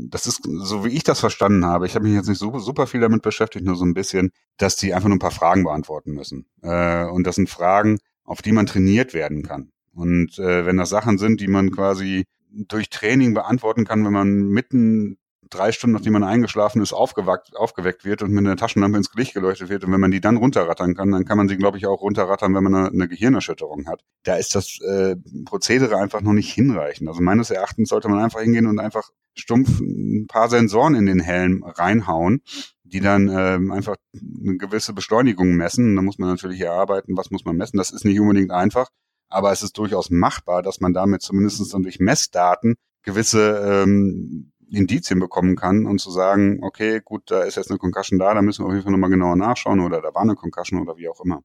[0.08, 2.88] das ist, so wie ich das verstanden habe, ich habe mich jetzt nicht so super
[2.88, 6.12] viel damit beschäftigt, nur so ein bisschen, dass die einfach nur ein paar Fragen beantworten
[6.12, 6.46] müssen.
[6.60, 9.70] Äh, und das sind Fragen, auf die man trainiert werden kann.
[9.92, 14.48] Und äh, wenn das Sachen sind, die man quasi durch Training beantworten kann, wenn man
[14.48, 15.18] mitten
[15.50, 19.34] drei Stunden, nachdem man eingeschlafen ist, aufgeweckt, aufgeweckt wird und mit einer Taschenlampe ins Gesicht
[19.34, 19.84] geleuchtet wird.
[19.84, 22.54] Und wenn man die dann runterrattern kann, dann kann man sie, glaube ich, auch runterrattern,
[22.54, 24.02] wenn man eine, eine Gehirnerschütterung hat.
[24.22, 27.08] Da ist das äh, Prozedere einfach noch nicht hinreichend.
[27.08, 31.20] Also meines Erachtens sollte man einfach hingehen und einfach stumpf ein paar Sensoren in den
[31.20, 32.42] Helm reinhauen,
[32.84, 35.96] die dann ähm, einfach eine gewisse Beschleunigung messen.
[35.96, 37.76] Da muss man natürlich erarbeiten, was muss man messen.
[37.76, 38.88] Das ist nicht unbedingt einfach,
[39.28, 45.56] aber es ist durchaus machbar, dass man damit zumindest durch Messdaten gewisse ähm, Indizien bekommen
[45.56, 48.68] kann und zu sagen, okay, gut, da ist jetzt eine Concussion da, da müssen wir
[48.68, 51.42] auf jeden Fall nochmal genauer nachschauen oder da war eine Concussion oder wie auch immer.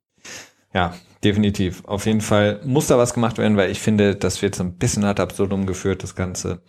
[0.73, 1.83] Ja, definitiv.
[1.85, 4.77] Auf jeden Fall muss da was gemacht werden, weil ich finde, das wird so ein
[4.77, 6.61] bisschen ad absurdum geführt, das Ganze.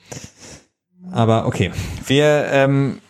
[1.13, 1.71] Aber okay,
[2.07, 3.01] wir ähm,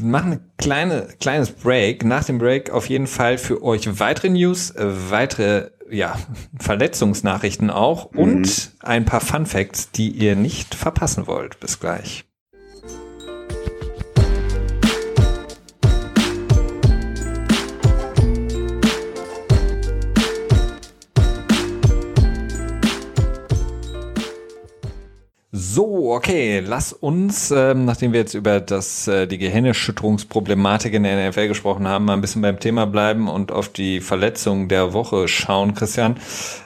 [0.00, 2.04] machen ein kleine, kleines Break.
[2.04, 6.18] Nach dem Break auf jeden Fall für euch weitere News, äh, weitere ja,
[6.58, 8.18] Verletzungsnachrichten auch mhm.
[8.18, 11.60] und ein paar Fun Facts, die ihr nicht verpassen wollt.
[11.60, 12.24] Bis gleich.
[25.56, 31.30] So, okay, lass uns, ähm, nachdem wir jetzt über das, äh, die Gehirnerschütterungsproblematik in der
[31.30, 35.28] NFL gesprochen haben, mal ein bisschen beim Thema bleiben und auf die Verletzung der Woche
[35.28, 36.16] schauen, Christian.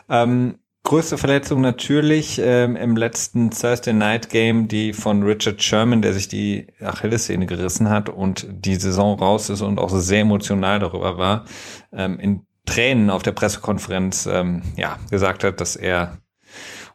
[0.09, 6.15] Ähm, größte Verletzung natürlich ähm, im letzten Thursday Night Game, die von Richard Sherman, der
[6.15, 11.19] sich die Achillessehne gerissen hat und die Saison raus ist und auch sehr emotional darüber
[11.19, 11.45] war,
[11.93, 16.17] ähm, in Tränen auf der Pressekonferenz ähm, ja gesagt hat, dass er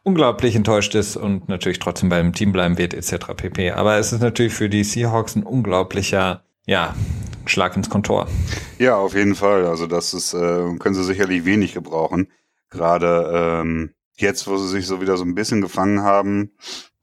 [0.04, 3.34] unglaublich enttäuscht ist und natürlich trotzdem beim Team bleiben wird etc.
[3.36, 3.72] pp.
[3.72, 6.94] Aber es ist natürlich für die Seahawks ein unglaublicher, ja,
[7.46, 8.28] Schlag ins Kontor.
[8.78, 9.66] Ja, auf jeden Fall.
[9.66, 12.28] Also das ist, äh, können sie sicherlich wenig gebrauchen.
[12.70, 13.30] Gerade
[13.62, 16.52] ähm, jetzt, wo sie sich so wieder so ein bisschen gefangen haben.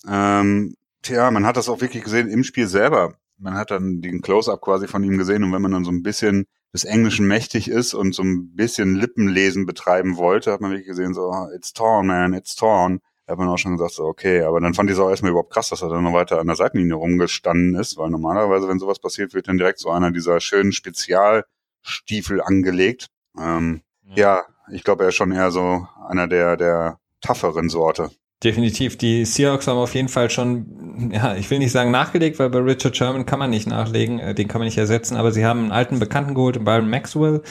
[0.08, 3.16] Ähm, tja, man hat das auch wirklich gesehen im Spiel selber.
[3.38, 6.04] Man hat dann den Close-up quasi von ihm gesehen und wenn man dann so ein
[6.04, 10.88] bisschen des Englischen mächtig ist und so ein bisschen Lippenlesen betreiben wollte, hat man wirklich
[10.88, 13.02] gesehen, so, ah, it's torn, man, it's torn.
[13.26, 15.32] Da hat man auch schon gesagt, so, okay, aber dann fand ich es auch erstmal
[15.32, 18.80] überhaupt krass, dass er dann noch weiter an der Seitenlinie rumgestanden ist, weil normalerweise, wenn
[18.80, 23.08] sowas passiert, wird dann direkt so einer dieser schönen Spezialstiefel angelegt.
[23.38, 24.16] Ähm, ja.
[24.16, 28.12] ja, ich glaube, er ist schon eher so einer der, der tougheren Sorte.
[28.44, 28.98] Definitiv.
[28.98, 32.58] Die Seahawks haben auf jeden Fall schon, ja, ich will nicht sagen nachgelegt, weil bei
[32.58, 35.60] Richard Sherman kann man nicht nachlegen, äh, den kann man nicht ersetzen, aber sie haben
[35.60, 37.44] einen alten Bekannten geholt, Byron Maxwell,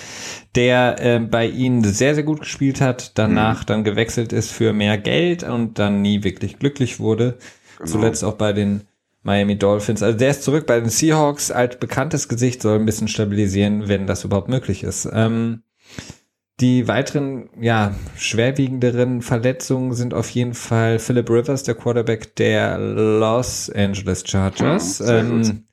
[0.57, 3.67] der äh, bei ihnen sehr, sehr gut gespielt hat, danach mhm.
[3.67, 7.39] dann gewechselt ist für mehr Geld und dann nie wirklich glücklich wurde.
[7.79, 7.91] Genau.
[7.91, 8.83] Zuletzt auch bei den
[9.23, 10.03] Miami Dolphins.
[10.03, 14.09] Also der ist zurück bei den Seahawks, alt bekanntes Gesicht, soll ein bisschen stabilisieren, wenn
[14.09, 15.09] das überhaupt möglich ist.
[15.13, 15.63] Ähm,
[16.61, 23.71] die weiteren, ja, schwerwiegenderen Verletzungen sind auf jeden Fall Philip Rivers, der Quarterback der Los
[23.71, 24.99] Angeles Chargers.
[24.99, 25.65] Ja, ähm,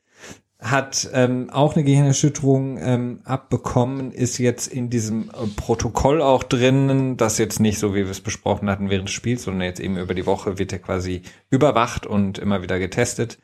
[0.59, 7.15] hat ähm, auch eine Gehirnerschütterung ähm, abbekommen, ist jetzt in diesem äh, Protokoll auch drin,
[7.15, 9.97] das jetzt nicht so, wie wir es besprochen hatten während des Spiels, sondern jetzt eben
[9.97, 11.21] über die Woche wird er quasi
[11.51, 13.37] überwacht und immer wieder getestet.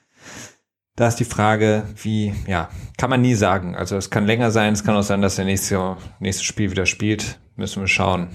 [0.95, 3.75] Da ist die Frage, wie, ja, kann man nie sagen.
[3.75, 6.85] Also es kann länger sein, es kann auch sein, dass der nächste, nächste Spiel wieder
[6.85, 7.39] spielt.
[7.55, 8.29] Müssen wir schauen.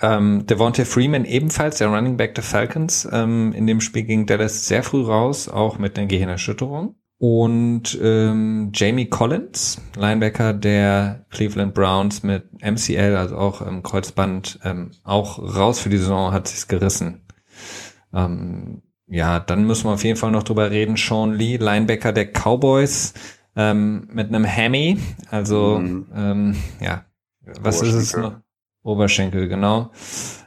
[0.00, 3.08] Ähm, Devontae Freeman ebenfalls, der Running Back der Falcons.
[3.10, 6.94] Ähm, in dem Spiel ging Dallas sehr früh raus, auch mit einer Gehirnerschütterung.
[7.18, 14.92] Und ähm, Jamie Collins, Linebacker der Cleveland Browns mit MCL, also auch im Kreuzband, ähm,
[15.02, 17.22] auch raus für die Saison, hat sich's gerissen.
[18.14, 20.96] Ähm, ja, dann müssen wir auf jeden Fall noch drüber reden.
[20.96, 23.14] Sean Lee, Linebacker der Cowboys,
[23.56, 24.98] ähm, mit einem Hammy.
[25.30, 26.06] Also, mhm.
[26.14, 27.04] ähm, ja,
[27.60, 28.40] was ist es noch?
[28.82, 29.90] Oberschenkel, genau.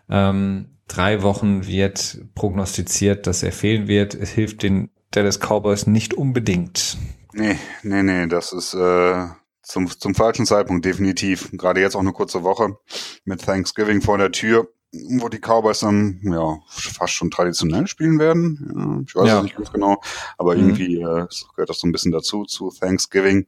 [0.10, 4.14] Ähm, drei Wochen wird prognostiziert, dass er fehlen wird.
[4.14, 6.98] Es hilft den Dallas Cowboys nicht unbedingt.
[7.34, 9.28] Nee, nee, nee, das ist äh,
[9.62, 11.50] zum, zum falschen Zeitpunkt definitiv.
[11.54, 12.78] Gerade jetzt auch eine kurze Woche
[13.26, 18.72] mit Thanksgiving vor der Tür wo die Cowboys dann ja fast schon traditionell spielen werden.
[18.76, 19.38] Ja, ich weiß ja.
[19.38, 20.02] es nicht ganz genau,
[20.38, 20.62] aber mhm.
[20.62, 23.48] irgendwie äh, gehört das so ein bisschen dazu zu Thanksgiving.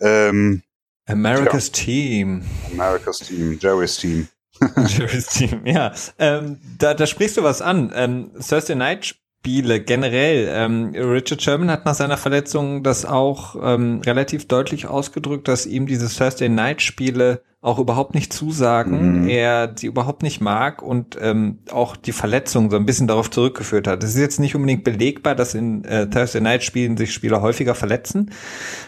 [0.00, 0.62] Ähm,
[1.06, 1.84] America's ja.
[1.84, 2.42] Team.
[2.72, 4.28] America's Team, Jerry's Team.
[4.86, 5.92] Jerry's Team, ja.
[6.18, 7.92] Ähm, da, da sprichst du was an.
[7.94, 10.48] Ähm, Thursday Night Spiele generell.
[10.50, 15.86] Ähm, Richard Sherman hat nach seiner Verletzung das auch ähm, relativ deutlich ausgedrückt, dass ihm
[15.86, 19.28] diese Thursday Night Spiele auch überhaupt nicht zusagen, mhm.
[19.28, 23.88] er sie überhaupt nicht mag und ähm, auch die Verletzung so ein bisschen darauf zurückgeführt
[23.88, 24.04] hat.
[24.04, 27.74] Es ist jetzt nicht unbedingt belegbar, dass in äh, Thursday Night Spielen sich Spieler häufiger
[27.74, 28.30] verletzen,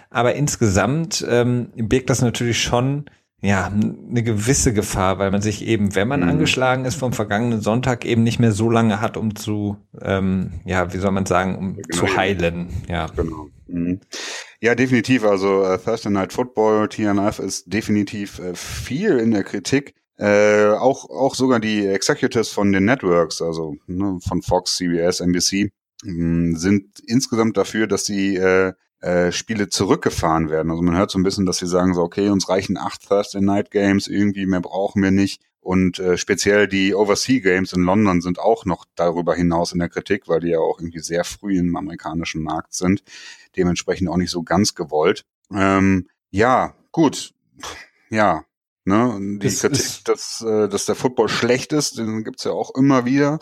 [0.08, 3.06] aber insgesamt ähm, birgt das natürlich schon
[3.42, 6.28] ja, eine gewisse Gefahr, weil man sich eben, wenn man mhm.
[6.28, 10.92] angeschlagen ist vom vergangenen Sonntag, eben nicht mehr so lange hat, um zu, ähm, ja,
[10.92, 11.88] wie soll man sagen, um genau.
[11.96, 12.68] zu heilen.
[12.86, 13.48] Ja, genau.
[13.66, 14.00] Mhm.
[14.62, 15.24] Ja, definitiv.
[15.24, 19.94] Also äh, Thursday Night Football, TNF ist definitiv äh, viel in der Kritik.
[20.18, 25.70] Äh, auch, auch sogar die Executives von den Networks, also ne, von Fox, CBS, NBC,
[26.04, 30.70] mh, sind insgesamt dafür, dass die äh, äh, Spiele zurückgefahren werden.
[30.70, 33.40] Also man hört so ein bisschen, dass sie sagen so, okay, uns reichen acht Thursday
[33.40, 35.40] Night Games, irgendwie mehr brauchen wir nicht.
[35.60, 39.90] Und äh, speziell die Overseas Games in London sind auch noch darüber hinaus in der
[39.90, 43.02] Kritik, weil die ja auch irgendwie sehr früh im amerikanischen Markt sind.
[43.56, 45.26] Dementsprechend auch nicht so ganz gewollt.
[45.52, 47.34] Ähm, ja, gut.
[48.08, 48.44] Ja,
[48.84, 49.18] ne?
[49.20, 53.04] Die das Kritik, dass, äh, dass der Football schlecht ist, den gibt's ja auch immer
[53.04, 53.38] wieder.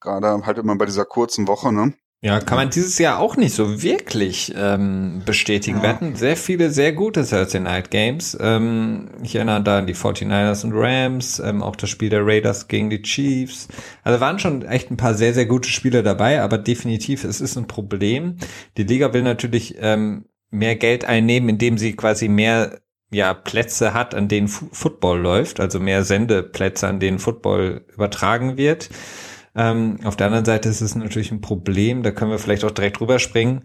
[0.00, 1.94] Gerade halt immer bei dieser kurzen Woche, ne?
[2.22, 5.78] Ja, kann man dieses Jahr auch nicht so wirklich ähm, bestätigen.
[5.78, 5.82] Ja.
[5.84, 8.36] Wir hatten sehr viele sehr gute Thursday Night Games.
[8.38, 12.68] Ähm, ich erinnere da an die 49ers und Rams, ähm, auch das Spiel der Raiders
[12.68, 13.68] gegen die Chiefs.
[14.02, 17.56] Also waren schon echt ein paar sehr, sehr gute Spiele dabei, aber definitiv, es ist
[17.56, 18.36] ein Problem.
[18.76, 24.14] Die Liga will natürlich ähm, mehr Geld einnehmen, indem sie quasi mehr ja, Plätze hat,
[24.14, 28.90] an denen F Football läuft, also mehr Sendeplätze, an denen Football übertragen wird.
[29.54, 32.70] Ähm, auf der anderen Seite ist es natürlich ein Problem, da können wir vielleicht auch
[32.70, 33.62] direkt rüberspringen,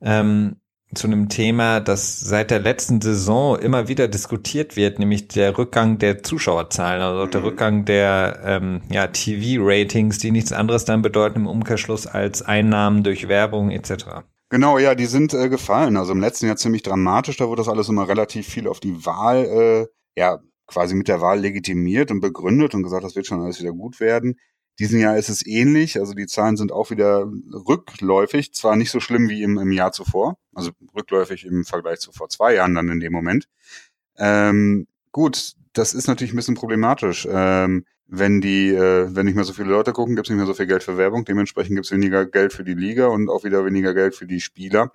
[0.00, 0.56] ähm,
[0.94, 5.98] zu einem Thema, das seit der letzten Saison immer wieder diskutiert wird, nämlich der Rückgang
[5.98, 7.46] der Zuschauerzahlen, also der mhm.
[7.46, 13.28] Rückgang der ähm, ja, TV-Ratings, die nichts anderes dann bedeuten im Umkehrschluss als Einnahmen durch
[13.28, 14.24] Werbung etc.
[14.48, 15.98] Genau, ja, die sind äh, gefallen.
[15.98, 19.04] Also im letzten Jahr ziemlich dramatisch, da wurde das alles immer relativ viel auf die
[19.04, 19.86] Wahl, äh,
[20.18, 23.72] ja, quasi mit der Wahl legitimiert und begründet und gesagt, das wird schon alles wieder
[23.72, 24.36] gut werden.
[24.78, 29.00] Diesen Jahr ist es ähnlich, also die Zahlen sind auch wieder rückläufig, zwar nicht so
[29.00, 32.88] schlimm wie im, im Jahr zuvor, also rückläufig im Vergleich zu vor zwei Jahren dann
[32.88, 33.48] in dem Moment.
[34.18, 37.26] Ähm, gut, das ist natürlich ein bisschen problematisch.
[37.30, 40.46] Ähm, wenn die, äh, wenn nicht mehr so viele Leute gucken, gibt es nicht mehr
[40.46, 43.44] so viel Geld für Werbung, dementsprechend gibt es weniger Geld für die Liga und auch
[43.44, 44.92] wieder weniger Geld für die Spieler.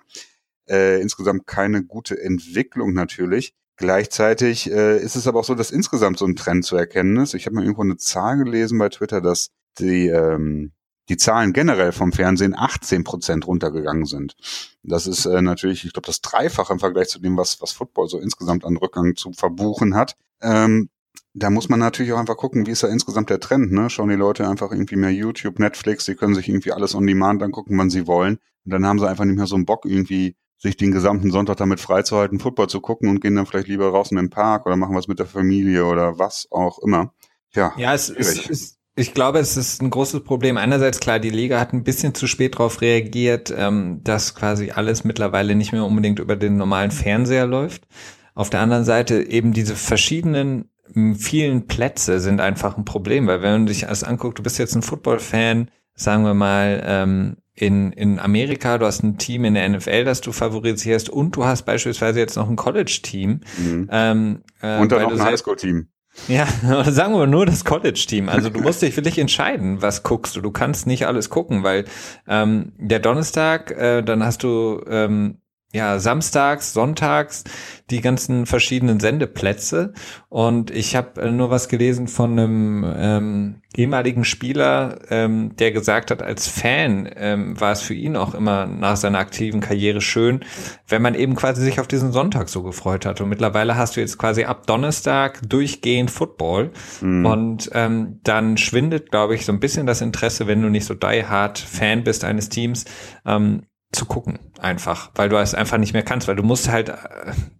[0.68, 3.54] Äh, insgesamt keine gute Entwicklung natürlich.
[3.76, 7.34] Gleichzeitig äh, ist es aber auch so, dass insgesamt so ein Trend zu erkennen ist.
[7.34, 10.72] Ich habe mal irgendwo eine Zahl gelesen bei Twitter, dass die, ähm,
[11.08, 14.36] die Zahlen generell vom Fernsehen 18 Prozent runtergegangen sind.
[14.82, 18.08] Das ist äh, natürlich, ich glaube, das Dreifache im Vergleich zu dem, was, was Football
[18.08, 20.16] so insgesamt an Rückgang zu verbuchen hat.
[20.40, 20.88] Ähm,
[21.34, 23.90] da muss man natürlich auch einfach gucken, wie ist da insgesamt der Trend, ne?
[23.90, 27.42] Schauen die Leute einfach irgendwie mehr YouTube, Netflix, sie können sich irgendwie alles on demand
[27.42, 28.38] angucken, wann sie wollen.
[28.64, 31.56] Und dann haben sie einfach nicht mehr so einen Bock, irgendwie sich den gesamten Sonntag
[31.56, 34.76] damit freizuhalten, Football zu gucken und gehen dann vielleicht lieber raus in den Park oder
[34.76, 37.12] machen was mit der Familie oder was auch immer.
[37.52, 40.56] Ja, ja es, es, es, ich glaube, es ist ein großes Problem.
[40.56, 45.04] Einerseits klar, die Liga hat ein bisschen zu spät darauf reagiert, ähm, dass quasi alles
[45.04, 47.86] mittlerweile nicht mehr unbedingt über den normalen Fernseher läuft.
[48.34, 50.70] Auf der anderen Seite eben diese verschiedenen
[51.16, 54.74] vielen Plätze sind einfach ein Problem, weil wenn man sich alles anguckt, du bist jetzt
[54.74, 59.68] ein Football-Fan, sagen wir mal, ähm, in, in Amerika, du hast ein Team in der
[59.68, 63.40] NFL, das du favorisierst und du hast beispielsweise jetzt noch ein College-Team.
[63.58, 63.88] Mhm.
[63.90, 65.88] Ähm, äh, und dann noch ein Highschool-Team.
[66.28, 66.46] Ja,
[66.90, 68.28] sagen wir nur das College-Team.
[68.28, 70.40] Also du musst dich für dich entscheiden, was guckst du.
[70.40, 71.84] Du kannst nicht alles gucken, weil
[72.28, 75.38] ähm, der Donnerstag, äh, dann hast du ähm,
[75.74, 77.42] ja, samstags, sonntags
[77.90, 79.92] die ganzen verschiedenen Sendeplätze.
[80.28, 86.12] Und ich habe äh, nur was gelesen von einem ähm, ehemaligen Spieler, ähm, der gesagt
[86.12, 90.44] hat, als Fan ähm, war es für ihn auch immer nach seiner aktiven Karriere schön,
[90.86, 93.20] wenn man eben quasi sich auf diesen Sonntag so gefreut hat.
[93.20, 96.70] Und mittlerweile hast du jetzt quasi ab Donnerstag durchgehend Football.
[97.00, 97.26] Mhm.
[97.26, 100.94] Und ähm, dann schwindet, glaube ich, so ein bisschen das Interesse, wenn du nicht so
[100.94, 102.84] die hard Fan bist eines Teams.
[103.26, 103.62] Ähm,
[103.94, 106.94] zu gucken, einfach, weil du es einfach nicht mehr kannst, weil du musst halt äh,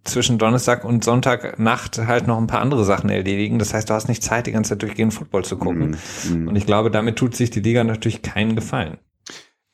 [0.03, 3.59] zwischen Donnerstag und Sonntag Nacht halt noch ein paar andere Sachen erledigen.
[3.59, 5.97] Das heißt, du hast nicht Zeit, die ganze Zeit durchgehend Football zu gucken.
[6.29, 8.97] Mm, Und ich glaube, damit tut sich die Liga natürlich keinen Gefallen.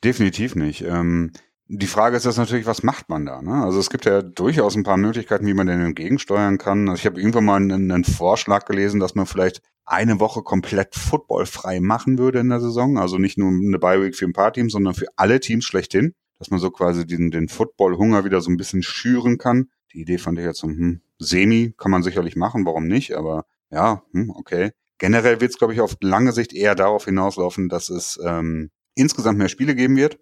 [0.04, 0.84] Definitiv nicht.
[0.84, 1.32] Ähm,
[1.74, 3.42] die Frage ist jetzt natürlich, was macht man da?
[3.42, 3.64] Ne?
[3.64, 6.90] Also es gibt ja durchaus ein paar Möglichkeiten, wie man denn entgegensteuern kann.
[6.90, 10.96] Also ich habe irgendwann mal einen, einen Vorschlag gelesen, dass man vielleicht eine Woche komplett
[10.96, 12.98] footballfrei machen würde in der Saison.
[12.98, 16.50] Also nicht nur eine Bye-Week für ein paar Teams, sondern für alle Teams schlechthin dass
[16.50, 19.70] man so quasi den, den Football-Hunger wieder so ein bisschen schüren kann.
[19.94, 23.46] Die Idee fand ich jetzt so, hm, semi kann man sicherlich machen, warum nicht, aber
[23.70, 24.72] ja, hm, okay.
[24.98, 29.38] Generell wird es, glaube ich, auf lange Sicht eher darauf hinauslaufen, dass es ähm, insgesamt
[29.38, 30.18] mehr Spiele geben wird.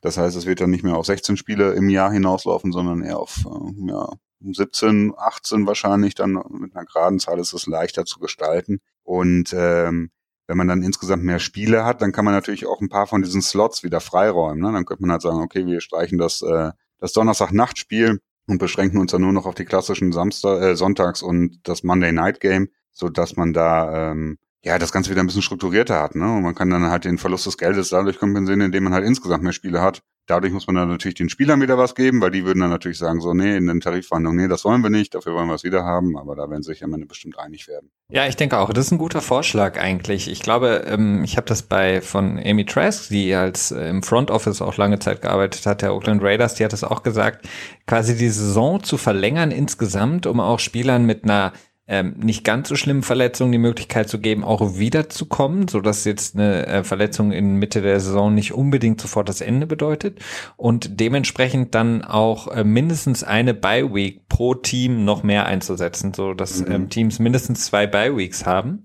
[0.00, 3.18] Das heißt, es wird dann nicht mehr auf 16 Spiele im Jahr hinauslaufen, sondern eher
[3.18, 4.12] auf äh, ja,
[4.42, 6.14] 17, 18 wahrscheinlich.
[6.14, 8.78] Dann mit einer geraden Zahl ist es leichter zu gestalten.
[9.02, 10.12] Und ähm,
[10.46, 13.22] wenn man dann insgesamt mehr Spiele hat, dann kann man natürlich auch ein paar von
[13.22, 14.62] diesen Slots wieder freiräumen.
[14.62, 14.72] Ne?
[14.72, 19.12] Dann könnte man halt sagen, okay, wir streichen das, äh, das Donnerstag-Nachtspiel und beschränken uns
[19.12, 23.52] dann nur noch auf die klassischen Samstag, äh, Sonntags- und das Monday-Night-Game, so dass man
[23.52, 26.14] da ähm, ja das Ganze wieder ein bisschen strukturierter hat.
[26.14, 26.24] Ne?
[26.24, 29.42] Und man kann dann halt den Verlust des Geldes dadurch kompensieren, indem man halt insgesamt
[29.42, 30.02] mehr Spiele hat.
[30.26, 32.98] Dadurch muss man dann natürlich den Spielern wieder was geben, weil die würden dann natürlich
[32.98, 35.64] sagen, so, nee, in den Tarifverhandlungen, nee, das wollen wir nicht, dafür wollen wir es
[35.64, 37.90] wieder haben, aber da werden sich am Ende bestimmt einig werden.
[38.08, 40.30] Ja, ich denke auch, das ist ein guter Vorschlag eigentlich.
[40.30, 44.30] Ich glaube, ähm, ich habe das bei von Amy Trask, die als äh, im Front
[44.30, 47.46] Office auch lange Zeit gearbeitet hat, der Oakland Raiders, die hat das auch gesagt,
[47.86, 51.52] quasi die Saison zu verlängern insgesamt, um auch Spielern mit einer
[51.86, 56.34] ähm, nicht ganz so schlimmen Verletzungen die Möglichkeit zu geben, auch wiederzukommen, so dass jetzt
[56.34, 60.20] eine äh, Verletzung in Mitte der Saison nicht unbedingt sofort das Ende bedeutet
[60.56, 66.32] und dementsprechend dann auch äh, mindestens eine Bye Week pro Team noch mehr einzusetzen, so
[66.32, 66.72] dass mhm.
[66.72, 68.84] ähm, Teams mindestens zwei Bye Weeks haben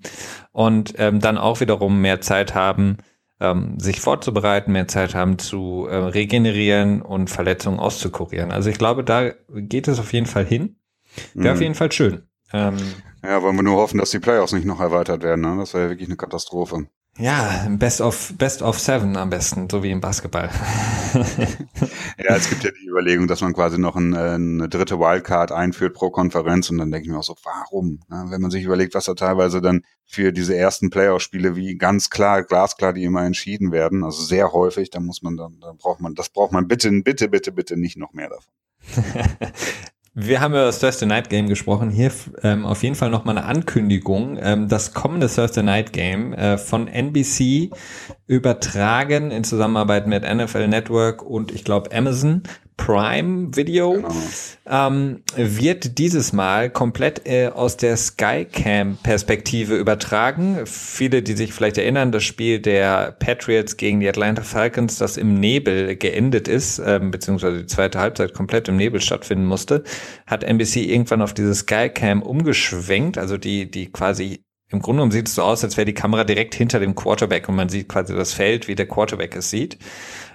[0.52, 2.98] und ähm, dann auch wiederum mehr Zeit haben,
[3.40, 8.52] ähm, sich vorzubereiten, mehr Zeit haben zu äh, regenerieren und Verletzungen auszukurieren.
[8.52, 10.76] Also ich glaube, da geht es auf jeden Fall hin.
[11.34, 11.58] Wäre mhm.
[11.58, 12.29] auf jeden Fall schön.
[12.54, 12.78] Ähm,
[13.24, 15.42] ja, wollen wir nur hoffen, dass die Playoffs nicht noch erweitert werden.
[15.42, 15.58] Ne?
[15.58, 16.88] Das wäre ja wirklich eine Katastrophe.
[17.18, 20.50] Ja, Best of Best of Seven am besten, so wie im Basketball.
[21.14, 25.96] ja, es gibt ja die Überlegung, dass man quasi noch ein, eine dritte Wildcard einführt
[25.96, 28.00] pro Konferenz und dann denke ich mir auch so, warum?
[28.08, 28.28] Ne?
[28.30, 32.44] Wenn man sich überlegt, was da teilweise dann für diese ersten Playoff-Spiele wie ganz klar,
[32.44, 36.16] glasklar, die immer entschieden werden, also sehr häufig, da muss man dann, da braucht man,
[36.16, 38.54] das braucht man bitte, bitte, bitte, bitte nicht noch mehr davon.
[40.22, 41.92] Wir haben über das Thursday Night Game gesprochen.
[41.92, 42.12] Hier
[42.44, 44.38] ähm, auf jeden Fall nochmal eine Ankündigung.
[44.42, 47.70] Ähm, das kommende Thursday Night Game äh, von NBC
[48.28, 52.44] übertragen in Zusammenarbeit mit NFL Network und ich glaube Amazon
[52.80, 54.10] Prime Video genau.
[54.68, 60.62] ähm, wird dieses Mal komplett äh, aus der Skycam-Perspektive übertragen.
[60.66, 65.40] Viele, die sich vielleicht erinnern, das Spiel der Patriots gegen die Atlanta Falcons, das im
[65.40, 69.84] Nebel geendet ist, ähm, beziehungsweise die zweite Halbzeit komplett im Nebel stattfinden musste,
[70.26, 75.28] hat NBC irgendwann auf diese Skycam umgeschwenkt, also die, die quasi im Grunde genommen sieht
[75.28, 78.16] es so aus, als wäre die Kamera direkt hinter dem Quarterback und man sieht quasi
[78.16, 79.80] das Feld, wie der Quarterback es sieht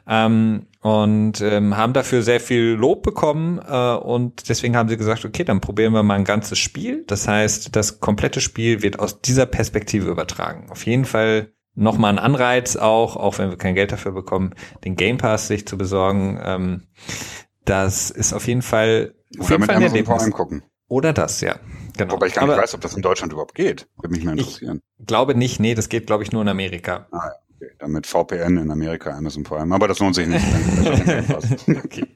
[0.06, 5.24] ähm, und ähm, haben dafür sehr viel Lob bekommen äh, und deswegen haben sie gesagt,
[5.24, 7.04] okay, dann probieren wir mal ein ganzes Spiel.
[7.06, 10.70] Das heißt, das komplette Spiel wird aus dieser Perspektive übertragen.
[10.70, 14.96] Auf jeden Fall nochmal ein Anreiz auch, auch wenn wir kein Geld dafür bekommen, den
[14.96, 16.38] Game Pass sich zu besorgen.
[16.42, 16.82] Ähm,
[17.64, 20.62] das ist auf jeden Fall, auf jeden Fall ein Amazon gucken.
[20.86, 21.56] Oder das, ja.
[21.96, 22.12] Genau.
[22.12, 23.88] Wobei ich gar nicht Aber weiß, ob das in Deutschland überhaupt geht.
[23.96, 24.80] Würde mich mal interessieren.
[24.98, 27.06] Ich glaube nicht, nee, das geht, glaube ich, nur in Amerika.
[27.10, 27.32] Ah, ja.
[27.64, 29.74] Okay, dann mit VPN in Amerika, Amazon Prime.
[29.74, 30.44] Aber das lohnt sich nicht.
[31.84, 32.06] okay.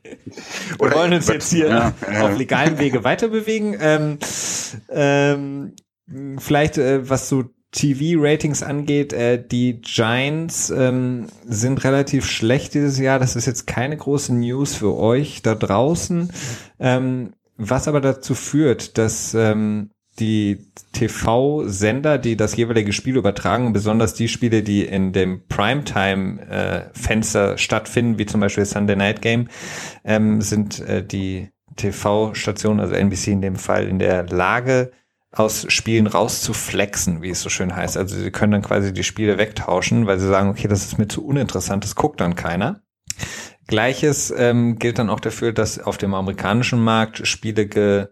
[0.79, 3.77] Wir wollen uns jetzt hier ja, auf legalem Wege weiter bewegen.
[3.81, 4.19] Ähm,
[4.91, 5.73] ähm,
[6.39, 13.19] vielleicht, äh, was so TV-Ratings angeht, äh, die Giants ähm, sind relativ schlecht dieses Jahr.
[13.19, 16.31] Das ist jetzt keine große News für euch da draußen.
[16.79, 24.15] Ähm, was aber dazu führt, dass ähm, die TV-Sender, die das jeweilige Spiel übertragen, besonders
[24.15, 29.49] die Spiele, die in dem Primetime-Fenster äh, stattfinden, wie zum Beispiel Sunday Night Game,
[30.05, 34.91] ähm, sind äh, die TV-Stationen, also NBC in dem Fall, in der Lage,
[35.31, 37.97] aus Spielen rauszuflexen, wie es so schön heißt.
[37.97, 41.09] Also sie können dann quasi die Spiele wegtauschen, weil sie sagen, okay, das ist mir
[41.09, 42.81] zu uninteressant, das guckt dann keiner.
[43.67, 48.07] Gleiches ähm, gilt dann auch dafür, dass auf dem amerikanischen Markt Spiele ge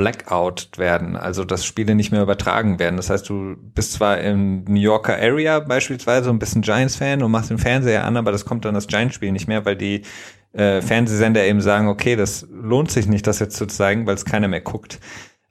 [0.00, 2.96] Blackout werden, also dass Spiele nicht mehr übertragen werden.
[2.96, 7.58] Das heißt, du bist zwar im New Yorker Area beispielsweise ein Giants-Fan und machst den
[7.58, 10.00] Fernseher an, aber das kommt dann das Giants-Spiel nicht mehr, weil die
[10.54, 14.24] äh, Fernsehsender eben sagen, okay, das lohnt sich nicht, das jetzt zu zeigen, weil es
[14.24, 15.00] keiner mehr guckt.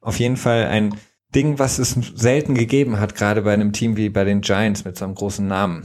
[0.02, 0.96] Auf jeden Fall ein
[1.36, 4.98] Ding, was es selten gegeben hat, gerade bei einem Team wie bei den Giants mit
[4.98, 5.84] so einem großen Namen.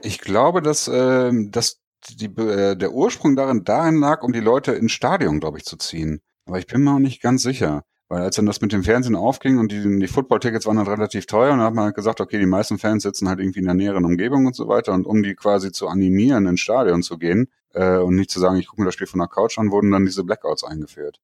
[0.00, 1.76] Ich glaube, dass, äh, dass
[2.08, 5.76] die, äh, der Ursprung darin, darin lag, um die Leute ins Stadion, glaube ich, zu
[5.76, 6.22] ziehen.
[6.46, 7.84] Aber ich bin mir auch nicht ganz sicher.
[8.12, 11.24] Weil als dann das mit dem Fernsehen aufging und die, die Football-Tickets waren dann relativ
[11.24, 13.64] teuer und dann hat man halt gesagt, okay, die meisten Fans sitzen halt irgendwie in
[13.64, 14.92] der näheren Umgebung und so weiter.
[14.92, 18.58] Und um die quasi zu animieren, ins Stadion zu gehen äh, und nicht zu sagen,
[18.58, 21.22] ich gucke mir das Spiel von der Couch an, wurden dann diese Blackouts eingeführt.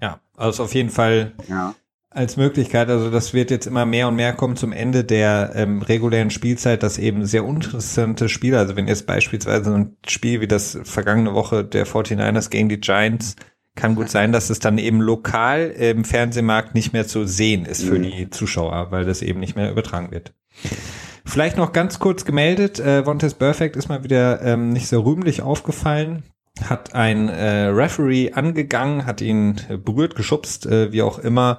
[0.00, 1.76] Ja, also auf jeden Fall ja.
[2.10, 2.88] als Möglichkeit.
[2.88, 6.82] Also das wird jetzt immer mehr und mehr kommen zum Ende der ähm, regulären Spielzeit,
[6.82, 11.64] dass eben sehr interessante Spiele, also wenn jetzt beispielsweise ein Spiel wie das vergangene Woche
[11.64, 13.36] der 49ers gegen die Giants
[13.76, 17.84] kann gut sein, dass es dann eben lokal im Fernsehmarkt nicht mehr zu sehen ist
[17.84, 18.02] für mhm.
[18.02, 20.34] die Zuschauer, weil das eben nicht mehr übertragen wird.
[21.24, 25.42] Vielleicht noch ganz kurz gemeldet, äh, Vontes Perfect ist mal wieder ähm, nicht so rühmlich
[25.42, 26.22] aufgefallen,
[26.64, 31.58] hat ein äh, Referee angegangen, hat ihn berührt, geschubst, äh, wie auch immer,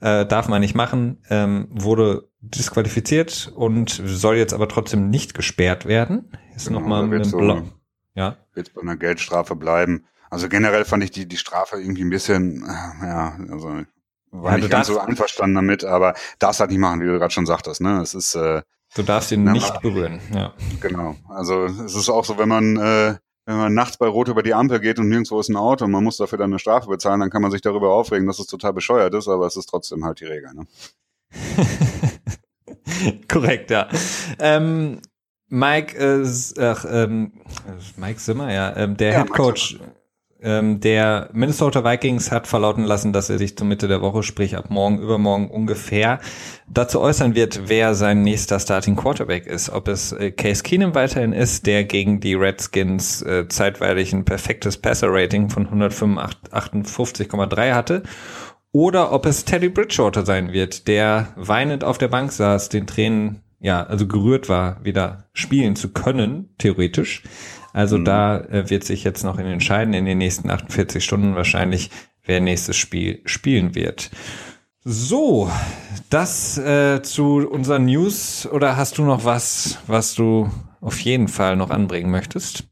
[0.00, 5.86] äh, darf man nicht machen, ähm, wurde disqualifiziert und soll jetzt aber trotzdem nicht gesperrt
[5.86, 6.30] werden.
[6.54, 7.62] Ist genau, nochmal mit so,
[8.14, 8.36] ja.
[8.54, 10.04] Wird bei einer Geldstrafe bleiben.
[10.30, 13.82] Also generell fand ich die, die Strafe irgendwie ein bisschen, äh, ja, also
[14.30, 17.32] war ja, nicht ganz so einverstanden damit, aber darfst halt nicht machen, wie du gerade
[17.32, 18.00] schon sagtest, ne?
[18.00, 18.62] Es ist äh,
[18.94, 20.54] Du darfst ihn nicht berühren, ja.
[20.80, 21.16] Genau.
[21.28, 23.16] Also es ist auch so, wenn man äh,
[23.46, 25.92] wenn man nachts bei Rot über die Ampel geht und nirgendwo ist ein Auto und
[25.92, 28.46] man muss dafür dann eine Strafe bezahlen, dann kann man sich darüber aufregen, dass es
[28.46, 30.50] total bescheuert ist, aber es ist trotzdem halt die Regel.
[30.52, 30.66] Ne?
[33.28, 33.88] Korrekt, ja.
[34.40, 35.00] Ähm,
[35.48, 36.26] Mike, äh,
[36.60, 37.32] ach, ähm,
[37.96, 39.78] Mike Zimmer, ja, ähm, der ja, Head Coach
[40.42, 44.56] ähm, der Minnesota Vikings hat verlauten lassen, dass er sich zur Mitte der Woche, sprich
[44.56, 46.20] ab morgen, übermorgen ungefähr,
[46.68, 49.70] dazu äußern wird, wer sein nächster Starting Quarterback ist.
[49.70, 54.76] Ob es äh, Case Keenum weiterhin ist, der gegen die Redskins äh, zeitweilig ein perfektes
[54.76, 58.02] Passer-Rating von 158,3 hatte,
[58.72, 63.42] oder ob es Teddy Bridgewater sein wird, der weinend auf der Bank saß, den Tränen
[63.58, 67.22] ja, also gerührt war, wieder spielen zu können, theoretisch.
[67.76, 68.06] Also mhm.
[68.06, 71.90] da äh, wird sich jetzt noch in entscheiden in den nächsten 48 Stunden wahrscheinlich,
[72.24, 74.10] wer nächstes Spiel spielen wird.
[74.82, 75.50] So,
[76.08, 80.50] das äh, zu unseren News oder hast du noch was, was du
[80.80, 82.64] auf jeden Fall noch anbringen möchtest?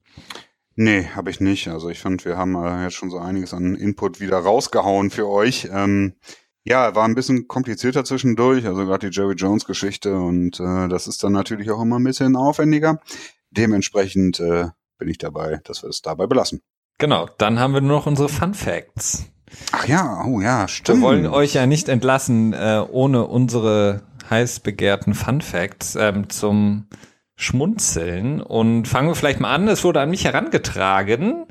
[0.75, 1.69] Nee, habe ich nicht.
[1.69, 5.29] Also ich fand, wir haben äh, jetzt schon so einiges an Input wieder rausgehauen für
[5.29, 5.69] euch.
[5.71, 6.15] Ähm,
[6.65, 11.09] ja, war ein bisschen komplizierter zwischendurch, also gerade die Jerry Jones Geschichte und äh, das
[11.09, 13.03] ist dann natürlich auch immer ein bisschen aufwendiger.
[13.51, 16.61] Dementsprechend äh, bin ich dabei, dass wir es dabei belassen.
[16.99, 19.27] Genau, dann haben wir nur noch unsere Fun Facts.
[19.73, 21.01] Ach ja, oh ja, stimmt.
[21.01, 26.87] Wir wollen euch ja nicht entlassen äh, ohne unsere heiß begehrten Fun Facts ähm, zum
[27.37, 28.41] Schmunzeln.
[28.41, 29.69] Und fangen wir vielleicht mal an.
[29.69, 31.47] Es wurde an mich herangetragen,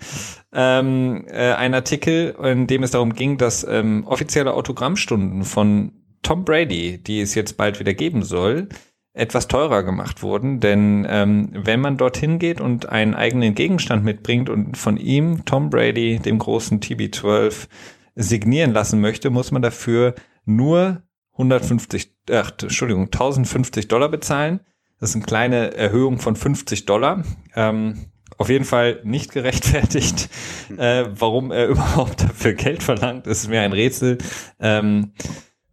[0.54, 5.92] ähm, äh, ein Artikel, in dem es darum ging, dass ähm, offizielle Autogrammstunden von
[6.22, 8.70] Tom Brady, die es jetzt bald wieder geben soll,
[9.14, 10.60] etwas teurer gemacht wurden.
[10.60, 15.70] Denn ähm, wenn man dorthin geht und einen eigenen Gegenstand mitbringt und von ihm, Tom
[15.70, 17.68] Brady, dem großen TB12,
[18.16, 21.04] signieren lassen möchte, muss man dafür nur
[21.34, 24.60] 150, ach, Entschuldigung, 1050 Dollar bezahlen.
[25.00, 27.24] Das ist eine kleine Erhöhung von 50 Dollar.
[27.56, 30.30] Ähm, auf jeden Fall nicht gerechtfertigt.
[30.78, 34.18] Äh, warum er überhaupt dafür Geld verlangt, ist mir ein Rätsel.
[34.60, 35.14] Ähm,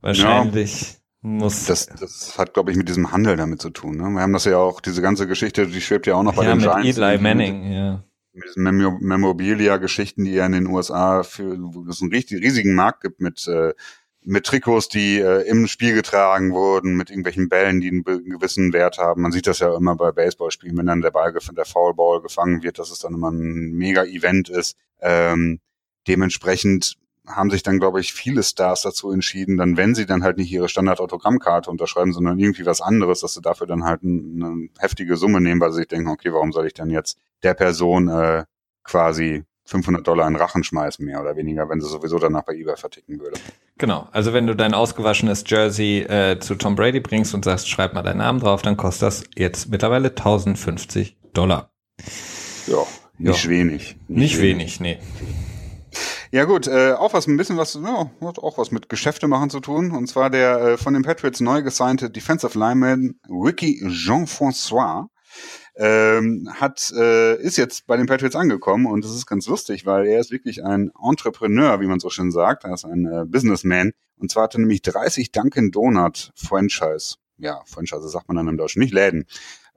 [0.01, 0.93] wahrscheinlich.
[0.93, 0.99] Ja.
[1.22, 3.96] Muss das, das hat, glaube ich, mit diesem Handel damit zu tun.
[3.98, 4.04] Ne?
[4.04, 6.54] Wir haben das ja auch, diese gange Geschichte, die schwebt ja auch noch bei ja,
[6.54, 6.98] den mit Giants.
[6.98, 8.04] Eli Manning, ja.
[8.32, 13.02] Mit diesen Memorabilia-Geschichten, die ja in den USA für, wo es einen richtig riesigen Markt
[13.02, 13.74] gibt mit äh,
[14.22, 18.98] mit Trikots, die äh, im Spiel getragen wurden, mit irgendwelchen Bällen, die einen, gewissen Wert
[18.98, 19.22] haben.
[19.22, 22.78] Man sieht das ja immer bei Baseballspielen, wenn dann der Ball, der Foulball gefangen wird,
[22.78, 24.76] dass es dann immer ein mega Event ist.
[25.00, 25.60] Ähm,
[26.06, 26.96] dementsprechend
[27.35, 30.51] haben sich dann, glaube ich, viele Stars dazu entschieden, dann, wenn sie dann halt nicht
[30.51, 35.41] ihre Standard-Autogrammkarte unterschreiben, sondern irgendwie was anderes, dass sie dafür dann halt eine heftige Summe
[35.41, 38.45] nehmen, weil sie sich denken, okay, warum soll ich dann jetzt der Person äh,
[38.85, 42.76] quasi 500 Dollar in Rachen schmeißen, mehr oder weniger, wenn sie sowieso danach bei eBay
[42.76, 43.39] verticken würde.
[43.78, 47.95] Genau, also wenn du dein ausgewaschenes Jersey äh, zu Tom Brady bringst und sagst, schreib
[47.95, 51.70] mal deinen Namen drauf, dann kostet das jetzt mittlerweile 1050 Dollar.
[52.66, 52.85] Ja,
[53.18, 53.51] nicht ja.
[53.51, 53.97] wenig.
[54.09, 54.81] Nicht, nicht wenig.
[54.81, 54.99] wenig, nee.
[56.33, 59.51] Ja gut, äh, auch was ein bisschen was, ja, hat auch was mit Geschäfte machen
[59.51, 59.91] zu tun.
[59.91, 65.09] Und zwar der äh, von den Patriots neu gesignte Defensive Lineman Ricky Jean-François
[65.74, 70.07] ähm, hat, äh, ist jetzt bei den Patriots angekommen und das ist ganz lustig, weil
[70.07, 72.62] er ist wirklich ein Entrepreneur, wie man so schön sagt.
[72.62, 73.91] Er ist ein äh, Businessman.
[74.16, 77.16] Und zwar hat er nämlich 30 Dunkin' Donut Franchise.
[77.39, 79.26] Ja, Franchise sagt man dann im Deutschen, nicht Läden.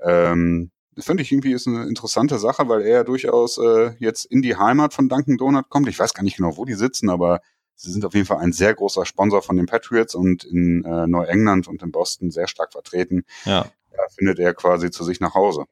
[0.04, 4.56] Ähm, finde ich irgendwie ist eine interessante Sache, weil er durchaus äh, jetzt in die
[4.56, 5.88] Heimat von Dunkin' Donut kommt.
[5.88, 7.42] Ich weiß gar nicht genau, wo die sitzen, aber
[7.76, 11.08] sie sind auf jeden Fall ein sehr großer Sponsor von den Patriots und in äh,
[11.08, 13.24] Neuengland und in Boston sehr stark vertreten.
[13.46, 13.66] Ja.
[13.92, 15.66] Da findet er quasi zu sich nach Hause.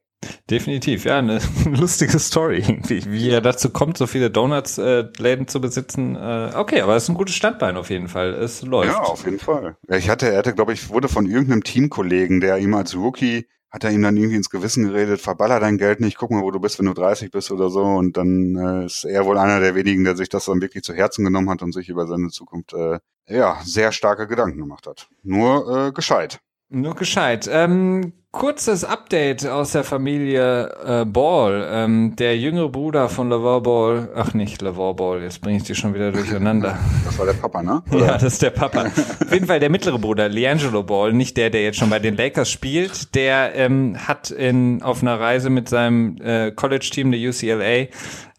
[0.50, 5.60] Definitiv, ja, eine lustige Story irgendwie, wie er dazu kommt, so viele Donuts-Läden äh, zu
[5.62, 6.16] besitzen.
[6.16, 8.34] Äh, okay, aber es ist ein gutes Standbein auf jeden Fall.
[8.34, 8.92] Es läuft.
[8.92, 9.78] Ja, auf jeden Fall.
[9.88, 13.86] Ich hatte, er hatte, glaube ich, wurde von irgendeinem Teamkollegen, der ihm als Rookie hat
[13.86, 16.60] er ihm dann irgendwie ins Gewissen geredet, verballer dein Geld nicht, guck mal, wo du
[16.60, 17.84] bist, wenn du 30 bist oder so.
[17.84, 20.94] Und dann äh, ist er wohl einer der wenigen, der sich das dann wirklich zu
[20.94, 25.08] Herzen genommen hat und sich über seine Zukunft äh, ja sehr starke Gedanken gemacht hat.
[25.24, 26.42] Nur äh, gescheit.
[26.68, 27.50] Nur gescheit.
[27.52, 31.68] Ähm, kurzes Update aus der Familie äh, Ball.
[31.70, 35.76] Ähm, der jüngere Bruder von LeVar Ball, ach nicht LeVar Ball, jetzt bringe ich die
[35.76, 36.80] schon wieder durcheinander.
[37.04, 37.84] Das war der Papa, ne?
[37.92, 38.06] Oder?
[38.06, 38.84] Ja, das ist der Papa.
[39.22, 42.16] Auf jeden Fall der mittlere Bruder, Leangelo Ball, nicht der, der jetzt schon bei den
[42.16, 43.16] Lakers spielt.
[43.16, 47.88] Der ähm, hat in, auf einer Reise mit seinem äh, College-Team der UCLA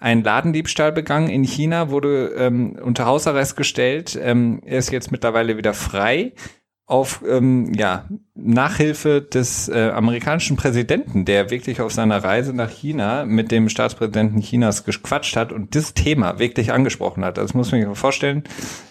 [0.01, 4.18] einen Ladendiebstahl begangen in China, wurde ähm, unter Hausarrest gestellt.
[4.20, 6.32] Ähm, er ist jetzt mittlerweile wieder frei
[6.93, 13.24] auf ähm, ja, Nachhilfe des äh, amerikanischen Präsidenten, der wirklich auf seiner Reise nach China
[13.24, 17.38] mit dem Staatspräsidenten Chinas gequatscht hat und das Thema wirklich angesprochen hat.
[17.38, 18.45] Das muss man sich mal vorstellen.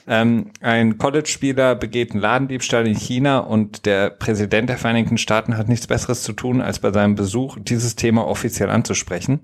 [0.08, 5.70] Ähm, ein College-Spieler begeht einen Ladendiebstahl in China und der Präsident der Vereinigten Staaten hat
[5.70, 9.42] nichts Besseres zu tun, als bei seinem Besuch dieses Thema offiziell anzusprechen.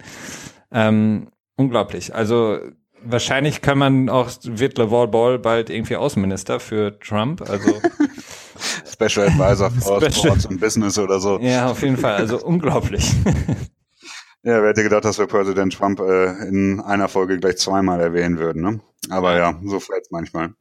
[0.72, 1.28] Ähm,
[1.58, 2.16] unglaublich.
[2.16, 2.58] Also
[3.04, 7.48] wahrscheinlich kann man auch, wird LeVar Ball bald irgendwie Außenminister für Trump.
[7.48, 7.80] Also
[8.86, 11.40] Special Advisor for Sports und Business oder so.
[11.40, 12.16] Ja, auf jeden Fall.
[12.16, 13.14] Also unglaublich.
[14.44, 18.38] Ja, wer hätte gedacht, dass wir Präsident Trump äh, in einer Folge gleich zweimal erwähnen
[18.38, 18.80] würden, ne?
[19.10, 20.54] Aber ja, so fällt's manchmal.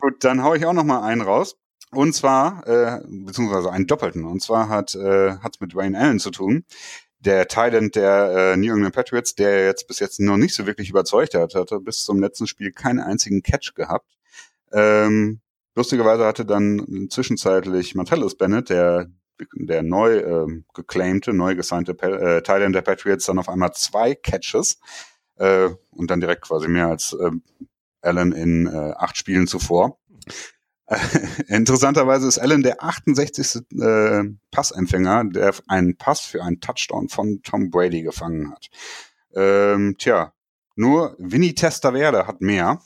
[0.00, 1.56] Gut, dann hau ich auch noch mal einen raus.
[1.92, 4.24] Und zwar, äh, beziehungsweise einen doppelten.
[4.24, 6.64] Und zwar hat äh, hat's mit Wayne Allen zu tun.
[7.18, 10.88] Der Thailand der äh, New England Patriots, der jetzt bis jetzt noch nicht so wirklich
[10.88, 14.16] überzeugt hat, hatte bis zum letzten Spiel keinen einzigen Catch gehabt.
[14.72, 15.40] Ähm,
[15.74, 19.10] lustigerweise hatte dann zwischenzeitlich Martellus Bennett, der
[19.54, 24.78] der neu äh, geclaimte, neu gesignte äh, Teil der Patriots dann auf einmal zwei Catches
[25.36, 27.30] äh, und dann direkt quasi mehr als äh,
[28.02, 29.98] Allen in äh, acht Spielen zuvor.
[30.86, 30.98] Äh,
[31.48, 33.62] interessanterweise ist Allen der 68.
[33.80, 38.68] Äh, Passempfänger, der einen Pass für einen Touchdown von Tom Brady gefangen hat.
[39.34, 40.32] Ähm, tja,
[40.80, 42.80] nur Vinny Testaverde hat mehr.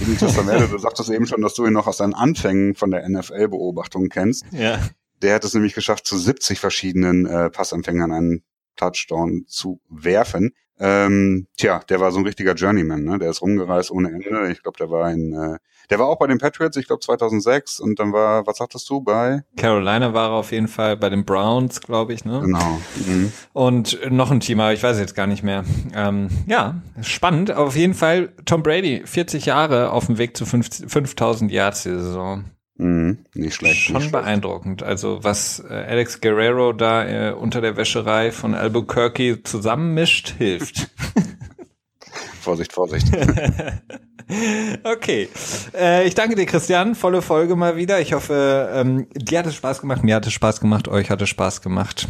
[0.00, 3.08] Vinny Testaverde, du sagtest eben schon, dass du ihn noch aus deinen Anfängen von der
[3.08, 4.44] NFL-Beobachtung kennst.
[4.50, 4.80] Ja.
[5.22, 8.42] Der hat es nämlich geschafft, zu 70 verschiedenen äh, Passempfängern einen
[8.74, 10.54] Touchdown zu werfen.
[10.78, 13.18] Ähm, tja, der war so ein richtiger Journeyman, ne?
[13.18, 14.50] Der ist rumgereist ohne Ende.
[14.52, 15.58] Ich glaube, der war in, äh,
[15.90, 19.00] der war auch bei den Patriots, ich glaube 2006 und dann war, was sagtest du,
[19.00, 19.42] bei?
[19.56, 22.40] Carolina war er auf jeden Fall bei den Browns, glaube ich, ne?
[22.40, 22.80] Genau.
[23.06, 23.32] Mhm.
[23.52, 25.64] Und noch ein Team, aber ich weiß jetzt gar nicht mehr.
[25.94, 27.52] Ähm, ja, spannend.
[27.52, 32.44] Auf jeden Fall Tom Brady, 40 Jahre auf dem Weg zu 5000 Yards die Saison.
[32.78, 33.80] Mhm, nicht schlecht.
[33.80, 34.80] Schon nicht beeindruckend.
[34.80, 34.90] Schlecht.
[34.90, 40.90] Also was äh, Alex Guerrero da äh, unter der Wäscherei von Albuquerque zusammenmischt, hilft.
[42.40, 43.08] Vorsicht, Vorsicht.
[44.84, 45.28] okay.
[45.74, 46.94] Äh, ich danke dir, Christian.
[46.94, 48.00] Volle Folge mal wieder.
[48.00, 51.20] Ich hoffe, ähm, dir hat es Spaß gemacht, mir hat es Spaß gemacht, euch hat
[51.22, 52.08] es Spaß gemacht.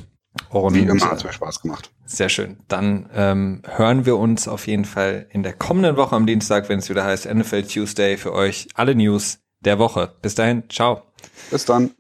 [0.50, 1.90] Und, Wie immer hat es mir Spaß gemacht.
[2.04, 2.58] Sehr schön.
[2.68, 6.80] Dann ähm, hören wir uns auf jeden Fall in der kommenden Woche am Dienstag, wenn
[6.80, 8.68] es wieder heißt NFL Tuesday für euch.
[8.74, 10.14] Alle News der Woche.
[10.22, 11.02] Bis dahin, ciao.
[11.50, 11.94] Bis dann.